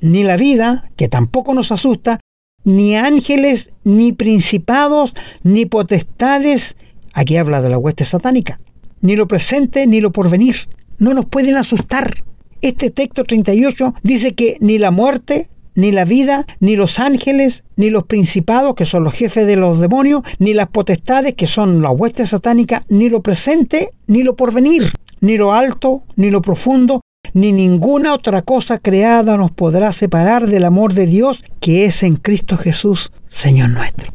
ni 0.00 0.22
la 0.22 0.36
vida, 0.36 0.90
que 0.96 1.08
tampoco 1.08 1.54
nos 1.54 1.72
asusta, 1.72 2.20
ni 2.64 2.96
ángeles, 2.96 3.70
ni 3.84 4.12
principados, 4.12 5.14
ni 5.42 5.66
potestades, 5.66 6.76
aquí 7.12 7.36
habla 7.36 7.62
de 7.62 7.70
la 7.70 7.78
hueste 7.78 8.04
satánica, 8.04 8.60
ni 9.00 9.16
lo 9.16 9.26
presente, 9.26 9.86
ni 9.86 10.00
lo 10.00 10.12
porvenir, 10.12 10.68
no 10.98 11.14
nos 11.14 11.26
pueden 11.26 11.56
asustar. 11.56 12.24
Este 12.60 12.90
texto 12.90 13.24
38 13.24 13.94
dice 14.02 14.34
que 14.34 14.56
ni 14.60 14.78
la 14.78 14.90
muerte, 14.90 15.48
ni 15.78 15.92
la 15.92 16.04
vida, 16.04 16.44
ni 16.58 16.74
los 16.74 16.98
ángeles, 16.98 17.62
ni 17.76 17.88
los 17.88 18.02
principados, 18.02 18.74
que 18.74 18.84
son 18.84 19.04
los 19.04 19.14
jefes 19.14 19.46
de 19.46 19.54
los 19.54 19.78
demonios, 19.78 20.24
ni 20.40 20.52
las 20.52 20.70
potestades, 20.70 21.34
que 21.34 21.46
son 21.46 21.82
la 21.82 21.90
hueste 21.90 22.26
satánica, 22.26 22.84
ni 22.88 23.08
lo 23.08 23.22
presente, 23.22 23.92
ni 24.08 24.24
lo 24.24 24.34
porvenir, 24.34 24.90
ni 25.20 25.38
lo 25.38 25.54
alto, 25.54 26.02
ni 26.16 26.32
lo 26.32 26.42
profundo, 26.42 27.02
ni 27.32 27.52
ninguna 27.52 28.12
otra 28.12 28.42
cosa 28.42 28.80
creada 28.80 29.36
nos 29.36 29.52
podrá 29.52 29.92
separar 29.92 30.48
del 30.48 30.64
amor 30.64 30.94
de 30.94 31.06
Dios 31.06 31.44
que 31.60 31.84
es 31.84 32.02
en 32.02 32.16
Cristo 32.16 32.56
Jesús, 32.56 33.12
Señor 33.28 33.70
nuestro. 33.70 34.12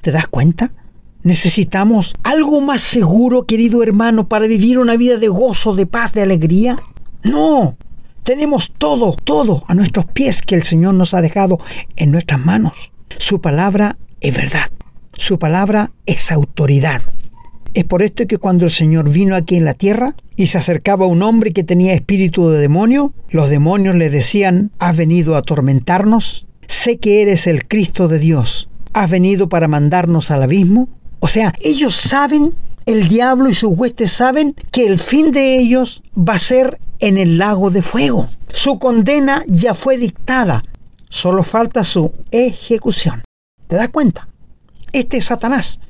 ¿Te 0.00 0.10
das 0.10 0.26
cuenta? 0.26 0.72
Necesitamos 1.22 2.12
algo 2.24 2.60
más 2.60 2.82
seguro, 2.82 3.44
querido 3.44 3.84
hermano, 3.84 4.26
para 4.26 4.48
vivir 4.48 4.80
una 4.80 4.96
vida 4.96 5.18
de 5.18 5.28
gozo, 5.28 5.76
de 5.76 5.86
paz, 5.86 6.12
de 6.12 6.22
alegría. 6.22 6.82
No, 7.22 7.76
tenemos 8.24 8.72
todo, 8.76 9.12
todo 9.12 9.64
a 9.68 9.74
nuestros 9.74 10.06
pies 10.06 10.42
que 10.42 10.56
el 10.56 10.64
Señor 10.64 10.94
nos 10.94 11.14
ha 11.14 11.20
dejado 11.20 11.60
en 11.96 12.10
nuestras 12.10 12.40
manos. 12.40 12.90
Su 13.18 13.40
palabra 13.40 13.96
es 14.20 14.34
verdad. 14.34 14.70
Su 15.16 15.38
palabra 15.38 15.92
es 16.06 16.32
autoridad. 16.32 17.02
Es 17.74 17.84
por 17.84 18.02
esto 18.02 18.26
que 18.26 18.38
cuando 18.38 18.64
el 18.64 18.70
Señor 18.70 19.10
vino 19.10 19.36
aquí 19.36 19.56
en 19.56 19.64
la 19.64 19.74
tierra 19.74 20.14
y 20.36 20.46
se 20.46 20.58
acercaba 20.58 21.04
a 21.04 21.08
un 21.08 21.22
hombre 21.22 21.52
que 21.52 21.64
tenía 21.64 21.92
espíritu 21.92 22.48
de 22.48 22.60
demonio, 22.60 23.12
los 23.30 23.50
demonios 23.50 23.94
le 23.96 24.10
decían, 24.10 24.70
¿has 24.78 24.96
venido 24.96 25.34
a 25.34 25.38
atormentarnos? 25.38 26.46
Sé 26.66 26.98
que 26.98 27.22
eres 27.22 27.46
el 27.46 27.66
Cristo 27.66 28.08
de 28.08 28.18
Dios. 28.18 28.68
¿Has 28.92 29.10
venido 29.10 29.48
para 29.48 29.68
mandarnos 29.68 30.30
al 30.30 30.44
abismo? 30.44 30.88
O 31.18 31.28
sea, 31.28 31.52
ellos 31.60 31.96
saben, 31.96 32.54
el 32.86 33.08
diablo 33.08 33.48
y 33.48 33.54
sus 33.54 33.76
huestes 33.76 34.12
saben 34.12 34.54
que 34.70 34.86
el 34.86 34.98
fin 34.98 35.30
de 35.30 35.58
ellos 35.58 36.02
va 36.16 36.34
a 36.34 36.38
ser 36.38 36.78
en 36.98 37.16
el 37.16 37.38
lago 37.38 37.70
de 37.70 37.82
fuego. 37.82 38.28
Su 38.48 38.78
condena 38.78 39.42
ya 39.46 39.74
fue 39.74 39.96
dictada, 39.96 40.62
solo 41.08 41.44
falta 41.44 41.82
su 41.84 42.12
ejecución. 42.30 43.22
¿Te 43.68 43.76
das 43.76 43.88
cuenta? 43.88 44.28
Este 44.92 45.16
es 45.16 45.26
Satanás. 45.26 45.80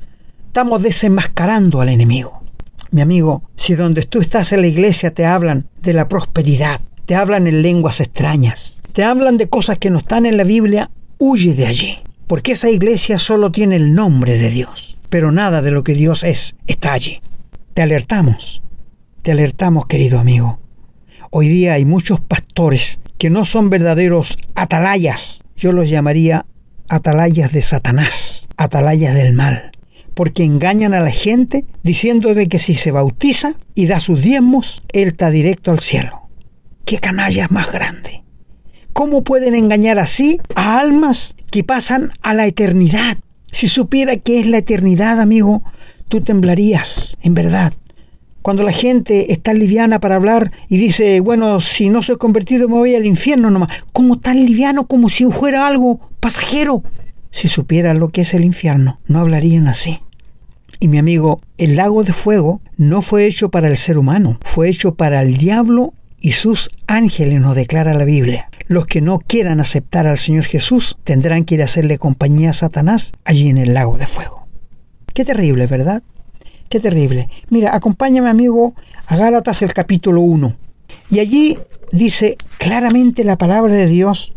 Estamos 0.47 0.83
desenmascarando 0.83 1.81
al 1.81 1.89
enemigo. 1.89 2.43
Mi 2.91 3.01
amigo, 3.01 3.43
si 3.57 3.75
donde 3.75 4.03
tú 4.03 4.21
estás 4.21 4.53
en 4.53 4.61
la 4.61 4.69
iglesia 4.69 5.13
te 5.13 5.27
hablan 5.27 5.69
de 5.83 5.95
la 5.95 6.09
prosperidad, 6.09 6.81
te 7.07 7.17
hablan 7.17 7.49
en 7.49 7.61
lenguas 7.61 8.01
extrañas, 8.01 8.75
te 8.93 9.03
hablan 9.03 9.37
de 9.37 9.49
cosas 9.49 9.79
que 9.79 9.91
no 9.91 9.99
están 9.99 10.27
en 10.27 10.37
la 10.37 10.45
Biblia, 10.45 10.91
huye 11.19 11.55
de 11.55 11.67
allí. 11.67 11.99
Porque 12.29 12.53
esa 12.53 12.71
iglesia 12.71 13.19
solo 13.19 13.51
tiene 13.51 13.77
el 13.77 13.95
nombre 13.95 14.39
de 14.39 14.49
Dios 14.49 14.94
pero 15.14 15.31
nada 15.31 15.62
de 15.62 15.70
lo 15.70 15.85
que 15.85 15.94
Dios 15.94 16.24
es 16.24 16.57
está 16.66 16.92
allí. 16.92 17.20
Te 17.72 17.83
alertamos, 17.83 18.62
te 19.22 19.31
alertamos 19.31 19.87
querido 19.87 20.18
amigo. 20.18 20.59
Hoy 21.31 21.46
día 21.46 21.74
hay 21.74 21.85
muchos 21.85 22.18
pastores 22.18 22.98
que 23.16 23.31
no 23.31 23.44
son 23.44 23.70
verdaderos 23.70 24.37
atalayas, 24.57 25.44
yo 25.57 25.70
los 25.70 25.88
llamaría 25.88 26.46
atalayas 26.88 27.53
de 27.53 27.62
Satanás, 27.62 28.48
atalayas 28.57 29.14
del 29.14 29.35
mal, 29.35 29.70
porque 30.14 30.42
engañan 30.42 30.94
a 30.94 31.00
la 31.00 31.12
gente 31.12 31.64
diciendo 31.85 32.31
que 32.50 32.59
si 32.59 32.74
se 32.74 32.90
bautiza 32.90 33.55
y 33.77 33.87
da 33.87 34.00
sus 34.00 34.20
diezmos, 34.20 34.83
él 34.92 35.11
está 35.11 35.31
directo 35.31 35.70
al 35.70 35.79
cielo. 35.79 36.22
¡Qué 36.85 36.98
canallas 36.98 37.53
más 37.53 37.70
grande! 37.70 38.24
¿Cómo 38.92 39.22
pueden 39.22 39.55
engañar 39.55 40.00
así 40.00 40.40
a 40.57 40.81
almas 40.81 41.37
que 41.53 41.62
pasan 41.62 42.11
a 42.20 42.35
la 42.35 42.48
eternidad? 42.48 43.18
Si 43.55 43.69
supiera 43.69 44.17
que 44.17 44.40
es 44.40 44.47
la 44.47 44.59
eternidad, 44.59 45.21
amigo, 45.21 45.62
tú 46.09 46.23
temblarías, 46.23 47.17
en 47.23 47.35
verdad. 47.35 47.73
Cuando 48.43 48.64
la 48.64 48.73
gente 48.73 49.33
está 49.33 49.55
liviana 49.55 50.01
para 50.01 50.17
hablar 50.17 50.51
y 50.69 50.77
dice, 50.77 51.21
bueno, 51.21 51.61
si 51.61 51.88
no 51.88 52.03
soy 52.03 52.17
convertido 52.17 52.69
me 52.69 52.75
voy 52.75 52.97
al 52.97 53.07
infierno 53.07 53.53
nomás, 53.53 53.71
como 53.93 54.19
tan 54.19 54.45
liviano 54.45 54.88
como 54.88 55.09
si 55.09 55.27
fuera 55.27 55.69
algo 55.69 56.01
pasajero. 56.19 56.83
Si 57.31 57.47
supiera 57.47 57.95
lo 57.95 58.09
que 58.09 58.23
es 58.23 58.35
el 58.35 58.45
infierno, 58.45 58.99
no 59.07 59.21
hablarían 59.21 59.69
así. 59.69 60.01
Y 60.81 60.88
mi 60.88 60.99
amigo, 60.99 61.40
el 61.57 61.77
lago 61.77 62.03
de 62.03 62.12
fuego 62.12 62.61
no 62.77 63.03
fue 63.03 63.25
hecho 63.25 63.51
para 63.51 63.69
el 63.69 63.77
ser 63.77 63.99
humano, 63.99 64.40
fue 64.45 64.69
hecho 64.69 64.97
para 64.97 65.23
el 65.23 65.37
diablo 65.37 65.95
y 66.21 66.33
sus 66.33 66.71
ángeles, 66.88 67.40
nos 67.40 67.55
declara 67.55 67.95
la 67.95 68.05
Biblia. 68.05 68.49
Los 68.66 68.87
que 68.87 69.03
no 69.03 69.18
quieran 69.18 69.61
aceptar 69.61 70.07
al 70.07 70.16
Señor 70.16 70.44
Jesús 70.44 70.96
tendrán 71.05 71.44
que 71.44 71.57
ir 71.57 71.62
a 71.62 71.66
hacerle 71.66 71.98
compañía 71.98 72.50
a 72.50 72.55
Satanás 72.55 73.12
allí 73.24 73.50
en 73.50 73.59
el 73.59 73.74
lago 73.74 73.98
de 73.98 74.07
fuego. 74.07 74.46
Qué 75.12 75.24
terrible, 75.24 75.66
¿verdad? 75.66 76.03
Qué 76.70 76.81
terrible. 76.81 77.29
Mira, 77.50 77.74
acompáñame 77.74 78.31
amigo 78.31 78.74
a 79.07 79.16
Gálatas 79.16 79.61
el 79.61 79.74
capítulo 79.74 80.22
1. 80.22 80.57
Y 81.11 81.18
allí 81.18 81.59
dice 81.92 82.38
claramente 82.59 83.22
la 83.22 83.37
palabra 83.37 83.74
de 83.74 83.87
Dios. 83.87 84.33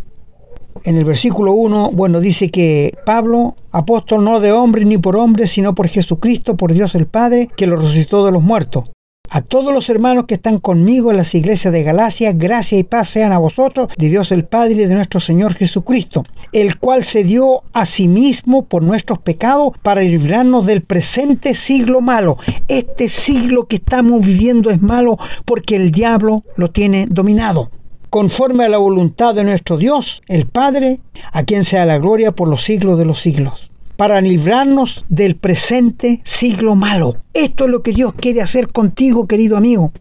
En 0.83 0.97
el 0.97 1.05
versículo 1.05 1.53
1, 1.53 1.91
bueno, 1.93 2.19
dice 2.19 2.49
que 2.49 2.97
Pablo, 3.05 3.55
apóstol 3.71 4.25
no 4.25 4.41
de 4.41 4.51
hombre 4.51 4.83
ni 4.83 4.97
por 4.97 5.15
hombre, 5.15 5.47
sino 5.47 5.73
por 5.73 5.87
Jesucristo, 5.87 6.57
por 6.57 6.73
Dios 6.73 6.95
el 6.95 7.07
Padre, 7.07 7.49
que 7.55 7.65
lo 7.65 7.77
resucitó 7.77 8.25
de 8.25 8.33
los 8.33 8.43
muertos 8.43 8.89
a 9.29 9.41
todos 9.41 9.73
los 9.73 9.89
hermanos 9.89 10.25
que 10.25 10.35
están 10.35 10.59
conmigo 10.59 11.11
en 11.11 11.17
las 11.17 11.33
iglesias 11.35 11.73
de 11.73 11.83
Galacia, 11.83 12.33
gracia 12.33 12.77
y 12.77 12.83
paz 12.83 13.09
sean 13.09 13.31
a 13.31 13.37
vosotros, 13.37 13.89
de 13.97 14.09
Dios 14.09 14.31
el 14.31 14.45
Padre 14.45 14.73
y 14.73 14.85
de 14.85 14.95
nuestro 14.95 15.19
Señor 15.19 15.53
Jesucristo, 15.53 16.25
el 16.51 16.77
cual 16.77 17.03
se 17.03 17.23
dio 17.23 17.63
a 17.73 17.85
sí 17.85 18.07
mismo 18.07 18.65
por 18.65 18.83
nuestros 18.83 19.19
pecados 19.19 19.73
para 19.81 20.01
librarnos 20.01 20.65
del 20.65 20.81
presente 20.81 21.53
siglo 21.53 22.01
malo. 22.01 22.37
Este 22.67 23.09
siglo 23.09 23.67
que 23.67 23.77
estamos 23.77 24.25
viviendo 24.25 24.69
es 24.69 24.81
malo 24.81 25.17
porque 25.45 25.75
el 25.75 25.91
diablo 25.91 26.43
lo 26.55 26.71
tiene 26.71 27.07
dominado 27.09 27.71
conforme 28.09 28.63
a 28.63 28.69
la 28.69 28.77
voluntad 28.77 29.35
de 29.35 29.43
nuestro 29.43 29.77
Dios, 29.77 30.23
el 30.27 30.45
Padre, 30.45 31.01
a 31.33 31.43
quien 31.43 31.65
sea 31.65 31.85
la 31.85 31.97
gloria 31.97 32.31
por 32.31 32.47
los 32.47 32.63
siglos 32.63 32.97
de 32.97 33.03
los 33.05 33.19
siglos 33.19 33.69
para 33.97 34.21
librarnos 34.21 35.05
del 35.10 35.36
presente 35.36 36.21
siglo 36.23 36.75
malo. 36.75 37.17
Esto 37.33 37.65
es 37.65 37.71
lo 37.71 37.81
que 37.81 37.91
Dios 37.91 38.13
quiere 38.13 38.41
hacer 38.41 38.69
contigo, 38.69 39.27
querido 39.27 39.57
amigo. 39.57 39.91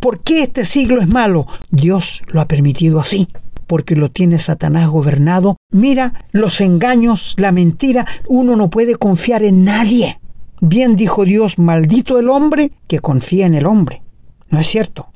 ¿Por 0.00 0.20
qué 0.20 0.42
este 0.42 0.64
siglo 0.64 1.00
es 1.00 1.06
malo? 1.06 1.46
Dios 1.70 2.22
lo 2.26 2.40
ha 2.40 2.48
permitido 2.48 2.98
así, 2.98 3.28
porque 3.68 3.94
lo 3.94 4.10
tiene 4.10 4.38
Satanás 4.38 4.88
gobernado. 4.88 5.58
Mira 5.70 6.24
los 6.32 6.60
engaños, 6.60 7.34
la 7.36 7.52
mentira, 7.52 8.06
uno 8.26 8.56
no 8.56 8.70
puede 8.70 8.96
confiar 8.96 9.44
en 9.44 9.64
nadie. 9.64 10.18
Bien 10.60 10.96
dijo 10.96 11.24
Dios, 11.24 11.58
maldito 11.58 12.18
el 12.18 12.30
hombre 12.30 12.72
que 12.88 13.00
confía 13.00 13.46
en 13.46 13.54
el 13.54 13.66
hombre. 13.66 14.02
¿No 14.48 14.58
es 14.58 14.66
cierto? 14.66 15.08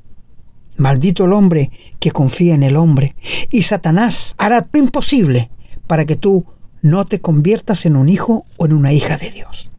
Maldito 0.77 1.25
el 1.25 1.33
hombre 1.33 1.71
que 1.99 2.11
confía 2.11 2.53
en 2.53 2.63
el 2.63 2.75
hombre. 2.75 3.15
Y 3.49 3.63
Satanás 3.63 4.35
hará 4.37 4.67
lo 4.71 4.79
imposible 4.79 5.49
para 5.87 6.05
que 6.05 6.15
tú 6.15 6.45
no 6.81 7.05
te 7.05 7.19
conviertas 7.19 7.85
en 7.85 7.95
un 7.95 8.09
hijo 8.09 8.45
o 8.57 8.65
en 8.65 8.73
una 8.73 8.93
hija 8.93 9.17
de 9.17 9.31
Dios. 9.31 9.69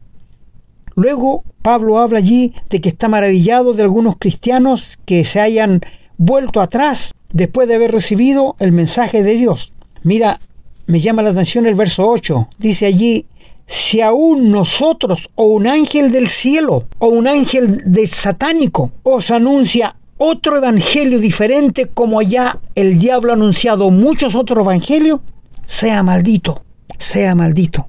Luego 0.95 1.43
Pablo 1.61 1.99
habla 1.99 2.19
allí 2.19 2.53
de 2.69 2.81
que 2.81 2.89
está 2.89 3.07
maravillado 3.07 3.73
de 3.73 3.83
algunos 3.83 4.17
cristianos 4.17 4.97
que 5.05 5.23
se 5.23 5.39
hayan 5.39 5.81
vuelto 6.17 6.61
atrás 6.61 7.13
después 7.31 7.67
de 7.67 7.75
haber 7.75 7.91
recibido 7.91 8.55
el 8.59 8.71
mensaje 8.71 9.23
de 9.23 9.33
Dios. 9.33 9.71
Mira, 10.03 10.41
me 10.87 10.99
llama 10.99 11.21
la 11.21 11.29
atención 11.29 11.65
el 11.65 11.75
verso 11.75 12.07
8. 12.07 12.49
Dice 12.57 12.85
allí, 12.85 13.25
si 13.65 14.01
aún 14.01 14.51
nosotros 14.51 15.29
o 15.35 15.45
un 15.45 15.67
ángel 15.67 16.11
del 16.11 16.29
cielo 16.29 16.85
o 16.97 17.07
un 17.07 17.27
ángel 17.27 17.81
de 17.85 18.07
satánico 18.07 18.91
os 19.03 19.31
anuncia 19.31 19.95
otro 20.17 20.57
evangelio 20.57 21.19
diferente 21.19 21.87
como 21.87 22.21
ya 22.21 22.59
el 22.75 22.99
diablo 22.99 23.31
ha 23.31 23.35
anunciado 23.35 23.89
muchos 23.89 24.35
otros 24.35 24.65
evangelios, 24.65 25.21
sea 25.65 26.03
maldito 26.03 26.63
sea 26.97 27.35
maldito. 27.35 27.87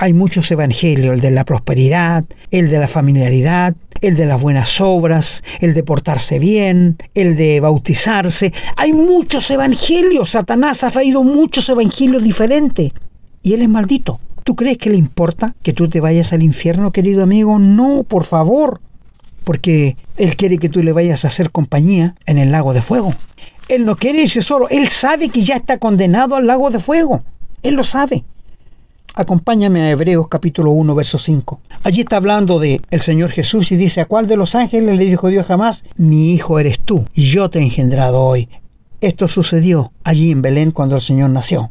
Hay 0.00 0.12
muchos 0.12 0.50
evangelios, 0.52 1.14
el 1.14 1.20
de 1.20 1.32
la 1.32 1.44
prosperidad, 1.44 2.24
el 2.52 2.70
de 2.70 2.78
la 2.78 2.86
familiaridad, 2.86 3.74
el 4.00 4.16
de 4.16 4.26
las 4.26 4.40
buenas 4.40 4.80
obras, 4.80 5.42
el 5.60 5.74
de 5.74 5.82
portarse 5.82 6.38
bien, 6.38 6.96
el 7.14 7.36
de 7.36 7.58
bautizarse. 7.58 8.52
Hay 8.76 8.92
muchos 8.92 9.50
evangelios. 9.50 10.30
Satanás 10.30 10.84
ha 10.84 10.90
traído 10.90 11.24
muchos 11.24 11.68
evangelios 11.68 12.22
diferentes. 12.22 12.92
Y 13.42 13.54
él 13.54 13.62
es 13.62 13.68
maldito. 13.68 14.20
¿Tú 14.44 14.54
crees 14.54 14.78
que 14.78 14.90
le 14.90 14.96
importa 14.96 15.54
que 15.62 15.72
tú 15.72 15.88
te 15.88 16.00
vayas 16.00 16.32
al 16.32 16.42
infierno, 16.42 16.92
querido 16.92 17.22
amigo? 17.22 17.58
No, 17.58 18.04
por 18.04 18.24
favor. 18.24 18.80
Porque 19.44 19.96
él 20.16 20.36
quiere 20.36 20.58
que 20.58 20.68
tú 20.68 20.82
le 20.82 20.92
vayas 20.92 21.24
a 21.24 21.28
hacer 21.28 21.50
compañía 21.50 22.14
en 22.26 22.38
el 22.38 22.52
lago 22.52 22.72
de 22.72 22.82
fuego. 22.82 23.14
Él 23.68 23.84
no 23.84 23.96
quiere 23.96 24.22
irse 24.22 24.42
solo. 24.42 24.68
Él 24.68 24.88
sabe 24.88 25.28
que 25.28 25.42
ya 25.42 25.56
está 25.56 25.78
condenado 25.78 26.36
al 26.36 26.46
lago 26.46 26.70
de 26.70 26.80
fuego. 26.80 27.20
Él 27.68 27.74
lo 27.74 27.84
sabe. 27.84 28.24
Acompáñame 29.14 29.82
a 29.82 29.90
Hebreos 29.90 30.28
capítulo 30.28 30.70
1, 30.70 30.94
verso 30.94 31.18
5. 31.18 31.60
Allí 31.82 32.00
está 32.00 32.16
hablando 32.16 32.58
de 32.58 32.80
el 32.90 33.02
Señor 33.02 33.28
Jesús 33.28 33.70
y 33.72 33.76
dice, 33.76 34.00
¿a 34.00 34.06
cuál 34.06 34.26
de 34.26 34.38
los 34.38 34.54
ángeles 34.54 34.96
le 34.96 35.04
dijo 35.04 35.28
Dios 35.28 35.44
jamás? 35.44 35.84
Mi 35.98 36.32
hijo 36.32 36.58
eres 36.58 36.80
tú, 36.80 37.04
yo 37.14 37.50
te 37.50 37.58
he 37.58 37.62
engendrado 37.62 38.24
hoy. 38.24 38.48
Esto 39.02 39.28
sucedió 39.28 39.92
allí 40.02 40.30
en 40.30 40.40
Belén 40.40 40.70
cuando 40.70 40.96
el 40.96 41.02
Señor 41.02 41.28
nació. 41.28 41.70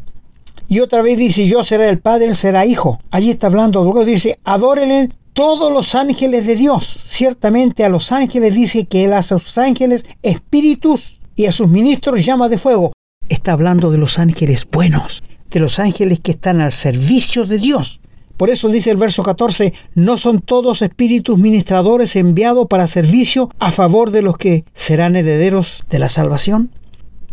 Y 0.67 0.81
otra 0.81 1.01
vez 1.01 1.17
dice, 1.17 1.47
yo 1.47 1.63
seré 1.63 1.89
el 1.89 1.97
Padre, 1.97 2.25
él 2.25 2.35
será 2.35 2.67
hijo. 2.67 2.99
Allí 3.09 3.31
está 3.31 3.47
hablando, 3.47 3.83
luego 3.83 4.05
dice, 4.05 4.37
adórenle 4.43 5.09
todos 5.33 5.73
los 5.73 5.95
ángeles 5.95 6.45
de 6.45 6.57
Dios. 6.57 6.85
Ciertamente 7.07 7.83
a 7.83 7.89
los 7.89 8.11
ángeles 8.11 8.53
dice 8.53 8.85
que 8.85 9.05
él 9.05 9.13
hace 9.13 9.33
a 9.33 9.39
sus 9.39 9.57
ángeles 9.57 10.05
espíritus 10.21 11.19
y 11.35 11.47
a 11.47 11.51
sus 11.51 11.67
ministros 11.67 12.23
llama 12.23 12.49
de 12.49 12.59
fuego. 12.59 12.91
Está 13.29 13.53
hablando 13.53 13.89
de 13.89 13.97
los 13.97 14.19
ángeles 14.19 14.67
buenos, 14.71 15.23
de 15.51 15.59
los 15.59 15.79
ángeles 15.79 16.19
que 16.19 16.31
están 16.31 16.61
al 16.61 16.71
servicio 16.71 17.45
de 17.45 17.57
Dios. 17.57 17.99
Por 18.37 18.51
eso 18.51 18.69
dice 18.69 18.91
el 18.91 18.97
verso 18.97 19.23
14, 19.23 19.73
no 19.95 20.17
son 20.17 20.41
todos 20.41 20.83
espíritus 20.83 21.39
ministradores 21.39 22.15
enviados 22.15 22.67
para 22.67 22.85
servicio 22.85 23.49
a 23.57 23.71
favor 23.71 24.11
de 24.11 24.21
los 24.21 24.37
que 24.37 24.63
serán 24.75 25.15
herederos 25.15 25.83
de 25.89 25.97
la 25.97 26.07
salvación. 26.07 26.69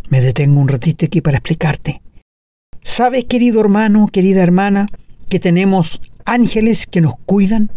Me 0.09 0.21
detengo 0.21 0.59
un 0.59 0.67
ratito 0.67 1.05
aquí 1.05 1.21
para 1.21 1.37
explicarte. 1.37 2.01
¿Sabes, 2.81 3.25
querido 3.25 3.61
hermano, 3.61 4.07
querida 4.07 4.41
hermana, 4.41 4.87
que 5.29 5.39
tenemos 5.39 6.01
ángeles 6.25 6.87
que 6.87 7.01
nos 7.01 7.15
cuidan, 7.25 7.71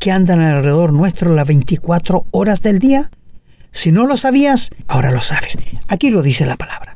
que 0.00 0.10
andan 0.10 0.40
alrededor 0.40 0.92
nuestro 0.92 1.32
las 1.32 1.46
24 1.46 2.26
horas 2.32 2.60
del 2.60 2.80
día? 2.80 3.10
Si 3.70 3.92
no 3.92 4.06
lo 4.06 4.16
sabías, 4.16 4.70
ahora 4.88 5.12
lo 5.12 5.20
sabes. 5.20 5.58
Aquí 5.88 6.10
lo 6.10 6.22
dice 6.22 6.44
la 6.46 6.56
palabra. 6.56 6.93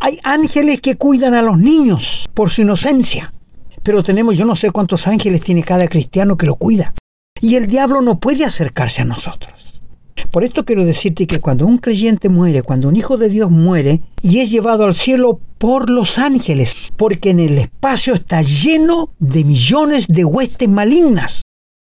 Hay 0.00 0.18
ángeles 0.22 0.80
que 0.80 0.96
cuidan 0.96 1.34
a 1.34 1.42
los 1.42 1.58
niños 1.58 2.28
por 2.32 2.50
su 2.50 2.62
inocencia. 2.62 3.32
Pero 3.82 4.02
tenemos 4.02 4.36
yo 4.36 4.44
no 4.44 4.54
sé 4.54 4.70
cuántos 4.70 5.08
ángeles 5.08 5.40
tiene 5.40 5.64
cada 5.64 5.88
cristiano 5.88 6.36
que 6.36 6.46
lo 6.46 6.54
cuida. 6.54 6.94
Y 7.40 7.56
el 7.56 7.66
diablo 7.66 8.00
no 8.00 8.18
puede 8.18 8.44
acercarse 8.44 9.02
a 9.02 9.04
nosotros. 9.04 9.80
Por 10.30 10.44
esto 10.44 10.64
quiero 10.64 10.84
decirte 10.84 11.26
que 11.26 11.40
cuando 11.40 11.66
un 11.66 11.78
creyente 11.78 12.28
muere, 12.28 12.62
cuando 12.62 12.88
un 12.88 12.96
hijo 12.96 13.16
de 13.16 13.28
Dios 13.28 13.50
muere 13.50 14.00
y 14.22 14.40
es 14.40 14.50
llevado 14.50 14.84
al 14.84 14.94
cielo 14.94 15.40
por 15.58 15.90
los 15.90 16.18
ángeles, 16.18 16.76
porque 16.96 17.30
en 17.30 17.40
el 17.40 17.58
espacio 17.58 18.14
está 18.14 18.42
lleno 18.42 19.10
de 19.18 19.44
millones 19.44 20.06
de 20.06 20.24
huestes 20.24 20.68
malignas. 20.68 21.42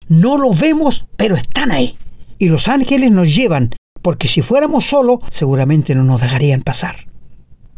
No 0.09 0.37
los 0.37 0.59
vemos, 0.59 1.07
pero 1.16 1.37
están 1.37 1.70
ahí. 1.70 1.96
Y 2.38 2.48
los 2.48 2.68
ángeles 2.68 3.11
nos 3.11 3.35
llevan 3.35 3.75
porque 4.03 4.29
si 4.29 4.42
fuéramos 4.42 4.87
solos, 4.87 5.20
seguramente 5.31 5.94
no 5.94 6.05
nos 6.05 6.20
dejarían 6.20 6.62
pasar. 6.62 7.12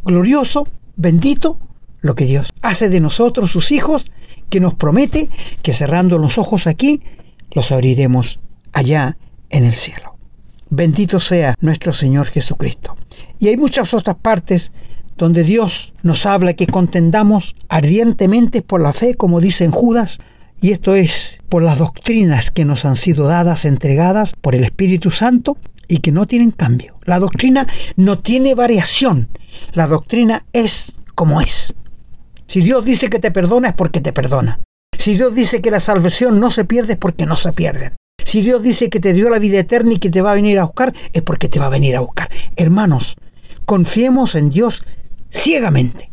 Glorioso, 0.05 0.69
bendito, 0.97 1.59
lo 2.01 2.15
que 2.15 2.27
Dios 2.27 2.53
hace 2.63 2.89
de 2.89 3.01
nosotros, 3.01 3.51
sus 3.51 3.73
hijos, 3.73 4.05
que 4.51 4.61
nos 4.61 4.75
promete 4.75 5.31
que 5.63 5.73
cerrando 5.73 6.19
los 6.19 6.39
ojos 6.39 6.67
aquí, 6.67 7.03
los 7.53 7.73
abriremos 7.73 8.41
allá 8.73 9.17
en 9.51 9.65
el 9.65 9.75
cielo. 9.75 10.17
Bendito 10.71 11.21
sea 11.21 11.55
nuestro 11.61 11.93
Señor 11.93 12.27
Jesucristo. 12.27 12.97
Y 13.39 13.49
hay 13.49 13.57
muchas 13.57 13.95
otras 13.95 14.17
partes 14.17 14.73
donde 15.17 15.45
Dios 15.45 15.93
nos 16.03 16.27
habla 16.27 16.55
que 16.55 16.67
contendamos 16.67 17.55
ardientemente 17.69 18.63
por 18.63 18.81
la 18.81 18.93
fe, 18.93 19.15
como 19.15 19.41
dice 19.41 19.65
en 19.65 19.71
Judas, 19.71 20.19
y 20.61 20.73
esto 20.73 20.95
es 20.95 21.41
por 21.49 21.63
las 21.63 21.79
doctrinas 21.79 22.51
que 22.51 22.65
nos 22.65 22.85
han 22.85 22.97
sido 22.97 23.27
dadas, 23.27 23.65
entregadas 23.65 24.35
por 24.35 24.55
el 24.55 24.65
Espíritu 24.65 25.11
Santo, 25.11 25.57
y 25.89 25.99
que 25.99 26.13
no 26.13 26.27
tienen 26.27 26.51
cambio. 26.51 26.99
La 27.05 27.19
doctrina 27.19 27.67
no 27.97 28.19
tiene 28.19 28.55
variación. 28.55 29.29
La 29.73 29.87
doctrina 29.87 30.45
es 30.53 30.93
como 31.15 31.41
es. 31.41 31.75
Si 32.47 32.61
Dios 32.61 32.85
dice 32.85 33.09
que 33.09 33.19
te 33.19 33.31
perdona 33.31 33.69
es 33.69 33.75
porque 33.75 34.01
te 34.01 34.13
perdona. 34.13 34.61
Si 34.99 35.15
Dios 35.15 35.35
dice 35.35 35.61
que 35.61 35.71
la 35.71 35.81
salvación 35.81 36.41
no 36.41 36.51
se 36.51 36.65
pierde 36.65 36.95
es 36.95 36.99
porque 36.99 37.27
no 37.27 37.37
se 37.37 37.53
pierde. 37.53 37.93
Si 38.25 38.43
Dios 38.43 38.63
dice 38.63 38.89
que 38.89 39.01
te 39.01 39.13
dio 39.13 39.29
la 39.29 39.39
vida 39.39 39.59
eterna 39.59 39.93
y 39.93 39.99
que 39.99 40.11
te 40.11 40.23
va 40.23 40.33
a 40.33 40.35
venir 40.35 40.59
a 40.59 40.65
buscar 40.65 40.95
es 41.13 41.23
porque 41.23 41.49
te 41.49 41.59
va 41.59 41.67
a 41.67 41.71
venir 41.71 41.97
a 41.97 42.01
buscar. 42.01 42.31
Hermanos, 42.57 43.17
confiemos 43.65 44.35
en 44.35 44.51
Dios 44.51 44.85
ciegamente. 45.31 46.11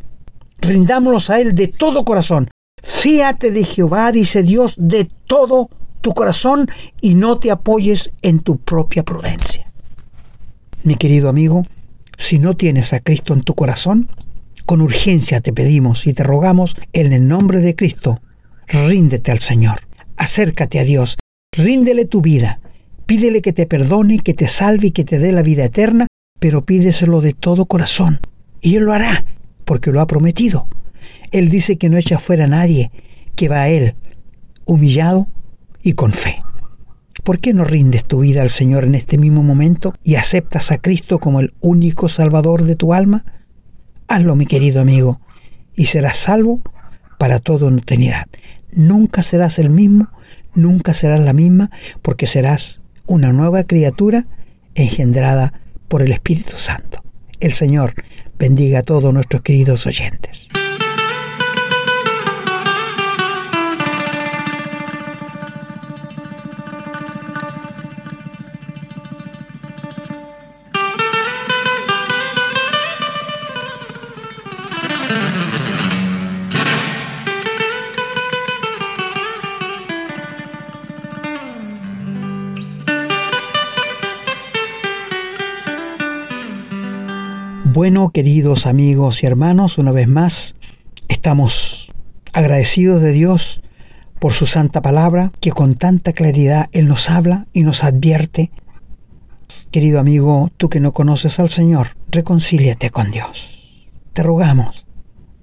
Rindámonos 0.60 1.30
a 1.30 1.40
Él 1.40 1.56
de 1.56 1.68
todo 1.68 2.06
corazón. 2.06 2.50
Fíate 2.84 3.52
de 3.52 3.64
Jehová, 3.64 4.12
dice 4.12 4.44
Dios, 4.44 4.76
de 4.78 5.10
todo 5.28 5.70
tu 6.02 6.12
corazón 6.14 6.70
y 7.00 7.16
no 7.16 7.40
te 7.40 7.52
apoyes 7.52 8.12
en 8.22 8.40
tu 8.40 8.58
propia 8.58 9.04
prudencia. 9.04 9.72
Mi 10.84 10.96
querido 10.96 11.30
amigo, 11.30 11.66
si 12.18 12.40
no 12.40 12.56
tienes 12.56 12.94
a 12.94 13.00
Cristo 13.00 13.34
en 13.34 13.44
tu 13.44 13.54
corazón, 13.54 14.10
con 14.66 14.82
urgencia 14.82 15.42
te 15.42 15.54
pedimos 15.54 16.06
y 16.08 16.14
te 16.14 16.24
rogamos 16.24 16.76
en 16.94 17.14
el 17.14 17.28
nombre 17.28 17.62
de 17.62 17.76
Cristo, 17.76 18.22
ríndete 18.68 19.32
al 19.32 19.40
Señor, 19.40 19.82
acércate 20.18 20.80
a 20.80 20.84
Dios, 20.84 21.18
ríndele 21.52 22.06
tu 22.06 22.22
vida, 22.22 22.60
pídele 23.06 23.42
que 23.42 23.54
te 23.54 23.66
perdone, 23.66 24.20
que 24.20 24.34
te 24.34 24.48
salve 24.48 24.88
y 24.88 24.92
que 24.92 25.04
te 25.04 25.20
dé 25.20 25.32
la 25.32 25.42
vida 25.42 25.66
eterna, 25.66 26.08
pero 26.40 26.66
pídeselo 26.66 27.22
de 27.22 27.34
todo 27.34 27.66
corazón. 27.66 28.20
Y 28.62 28.76
Él 28.76 28.84
lo 28.84 28.94
hará, 28.94 29.26
porque 29.66 29.92
lo 29.92 30.02
ha 30.02 30.08
prometido. 30.08 30.68
Él 31.32 31.50
dice 31.50 31.78
que 31.78 31.90
no 31.90 31.98
echa 31.98 32.20
fuera 32.20 32.46
a 32.46 32.48
nadie, 32.48 32.92
que 33.36 33.48
va 33.48 33.62
a 33.62 33.70
Él, 33.70 33.96
humillado 34.66 35.28
y 35.84 35.94
con 35.94 36.14
fe. 36.14 36.44
¿Por 37.24 37.40
qué 37.40 37.54
no 37.54 37.64
rindes 37.64 38.06
tu 38.06 38.22
vida 38.22 38.42
al 38.42 38.50
Señor 38.50 38.84
en 38.84 38.96
este 38.96 39.18
mismo 39.18 39.44
momento 39.44 39.94
y 40.04 40.16
aceptas 40.16 40.72
a 40.72 40.80
Cristo 40.80 41.20
como 41.20 41.40
el 41.40 41.54
único 41.60 42.10
Salvador 42.10 42.64
de 42.64 42.76
tu 42.76 42.94
alma? 42.94 43.26
Hazlo, 44.08 44.36
mi 44.36 44.46
querido 44.46 44.82
amigo, 44.82 45.22
y 45.76 45.86
serás 45.86 46.18
salvo 46.18 46.62
para 47.18 47.40
toda 47.40 47.70
eternidad. 47.70 48.26
Nunca 48.72 49.22
serás 49.24 49.60
el 49.60 49.70
mismo, 49.70 50.08
nunca 50.56 50.94
serás 50.94 51.20
la 51.20 51.34
misma, 51.34 51.70
porque 52.02 52.28
serás 52.28 52.82
una 53.06 53.34
nueva 53.34 53.64
criatura 53.66 54.26
engendrada 54.74 55.54
por 55.88 56.02
el 56.02 56.12
Espíritu 56.12 56.58
Santo. 56.58 57.04
El 57.40 57.54
Señor 57.54 57.94
bendiga 58.40 58.80
a 58.80 58.84
todos 58.84 59.14
nuestros 59.14 59.42
queridos 59.42 59.86
oyentes. 59.86 60.50
Bueno, 87.82 88.12
queridos 88.12 88.68
amigos 88.68 89.24
y 89.24 89.26
hermanos, 89.26 89.80
una 89.80 89.92
vez 89.92 90.08
más 90.08 90.56
estamos 91.08 91.90
agradecidos 92.32 93.02
de 93.02 93.12
Dios 93.12 93.60
por 94.20 94.34
su 94.34 94.46
santa 94.46 94.84
palabra, 94.84 95.32
que 95.40 95.50
con 95.50 95.74
tanta 95.74 96.14
claridad 96.14 96.70
Él 96.74 96.88
nos 96.88 97.10
habla 97.10 97.48
y 97.54 97.64
nos 97.64 97.84
advierte. 97.84 98.52
Querido 99.72 100.00
amigo, 100.00 100.52
tú 100.58 100.70
que 100.70 100.80
no 100.80 100.92
conoces 100.92 101.40
al 101.40 101.50
Señor, 101.50 101.98
reconcíliate 102.12 102.92
con 102.92 103.10
Dios. 103.10 103.90
Te 104.14 104.22
rogamos, 104.22 104.86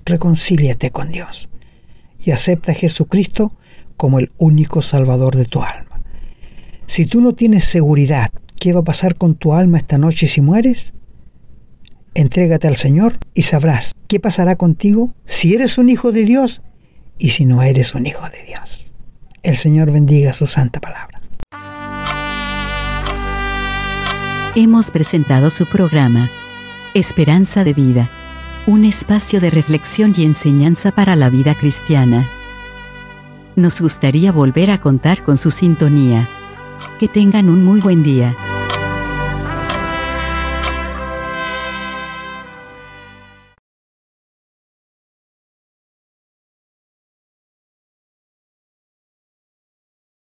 reconcíliate 0.05 0.93
con 0.93 1.11
Dios 1.11 1.49
y 2.25 2.31
acepta 2.31 2.71
a 2.71 2.77
Jesucristo 2.77 3.51
como 3.97 4.21
el 4.21 4.31
único 4.39 4.81
Salvador 4.81 5.35
de 5.35 5.47
tu 5.47 5.61
alma. 5.61 6.03
Si 6.87 7.05
tú 7.05 7.21
no 7.21 7.35
tienes 7.35 7.65
seguridad, 7.65 8.31
¿qué 8.61 8.73
va 8.73 8.83
a 8.83 8.85
pasar 8.85 9.17
con 9.17 9.35
tu 9.35 9.55
alma 9.55 9.79
esta 9.79 9.99
noche 9.99 10.29
si 10.29 10.41
mueres? 10.41 10.95
Entrégate 12.19 12.67
al 12.67 12.77
Señor 12.77 13.17
y 13.33 13.43
sabrás 13.43 13.93
qué 14.09 14.19
pasará 14.19 14.57
contigo 14.57 15.15
si 15.25 15.55
eres 15.55 15.79
un 15.79 15.89
hijo 15.89 16.11
de 16.11 16.25
Dios 16.25 16.63
y 17.17 17.29
si 17.29 17.45
no 17.45 17.63
eres 17.63 17.95
un 17.95 18.07
hijo 18.07 18.29
de 18.29 18.43
Dios. 18.45 18.91
El 19.45 19.57
Señor 19.57 19.93
bendiga 19.93 20.33
su 20.33 20.49
santa 20.49 20.81
palabra. 20.81 21.21
Hemos 24.57 24.91
presentado 24.91 25.51
su 25.51 25.65
programa, 25.67 26.29
Esperanza 26.93 27.63
de 27.63 27.73
Vida, 27.73 28.11
un 28.67 28.85
espacio 28.85 29.39
de 29.39 29.51
reflexión 29.51 30.13
y 30.17 30.25
enseñanza 30.25 30.91
para 30.91 31.15
la 31.15 31.31
vida 31.31 31.55
cristiana. 31.55 32.29
Nos 33.55 33.81
gustaría 33.81 34.33
volver 34.33 34.73
a 34.73 34.81
contar 34.81 35.23
con 35.23 35.37
su 35.37 35.53
sintonía. 35.53 36.29
Que 36.99 37.07
tengan 37.07 37.49
un 37.49 37.65
muy 37.65 37.79
buen 37.79 38.03
día. 38.03 38.37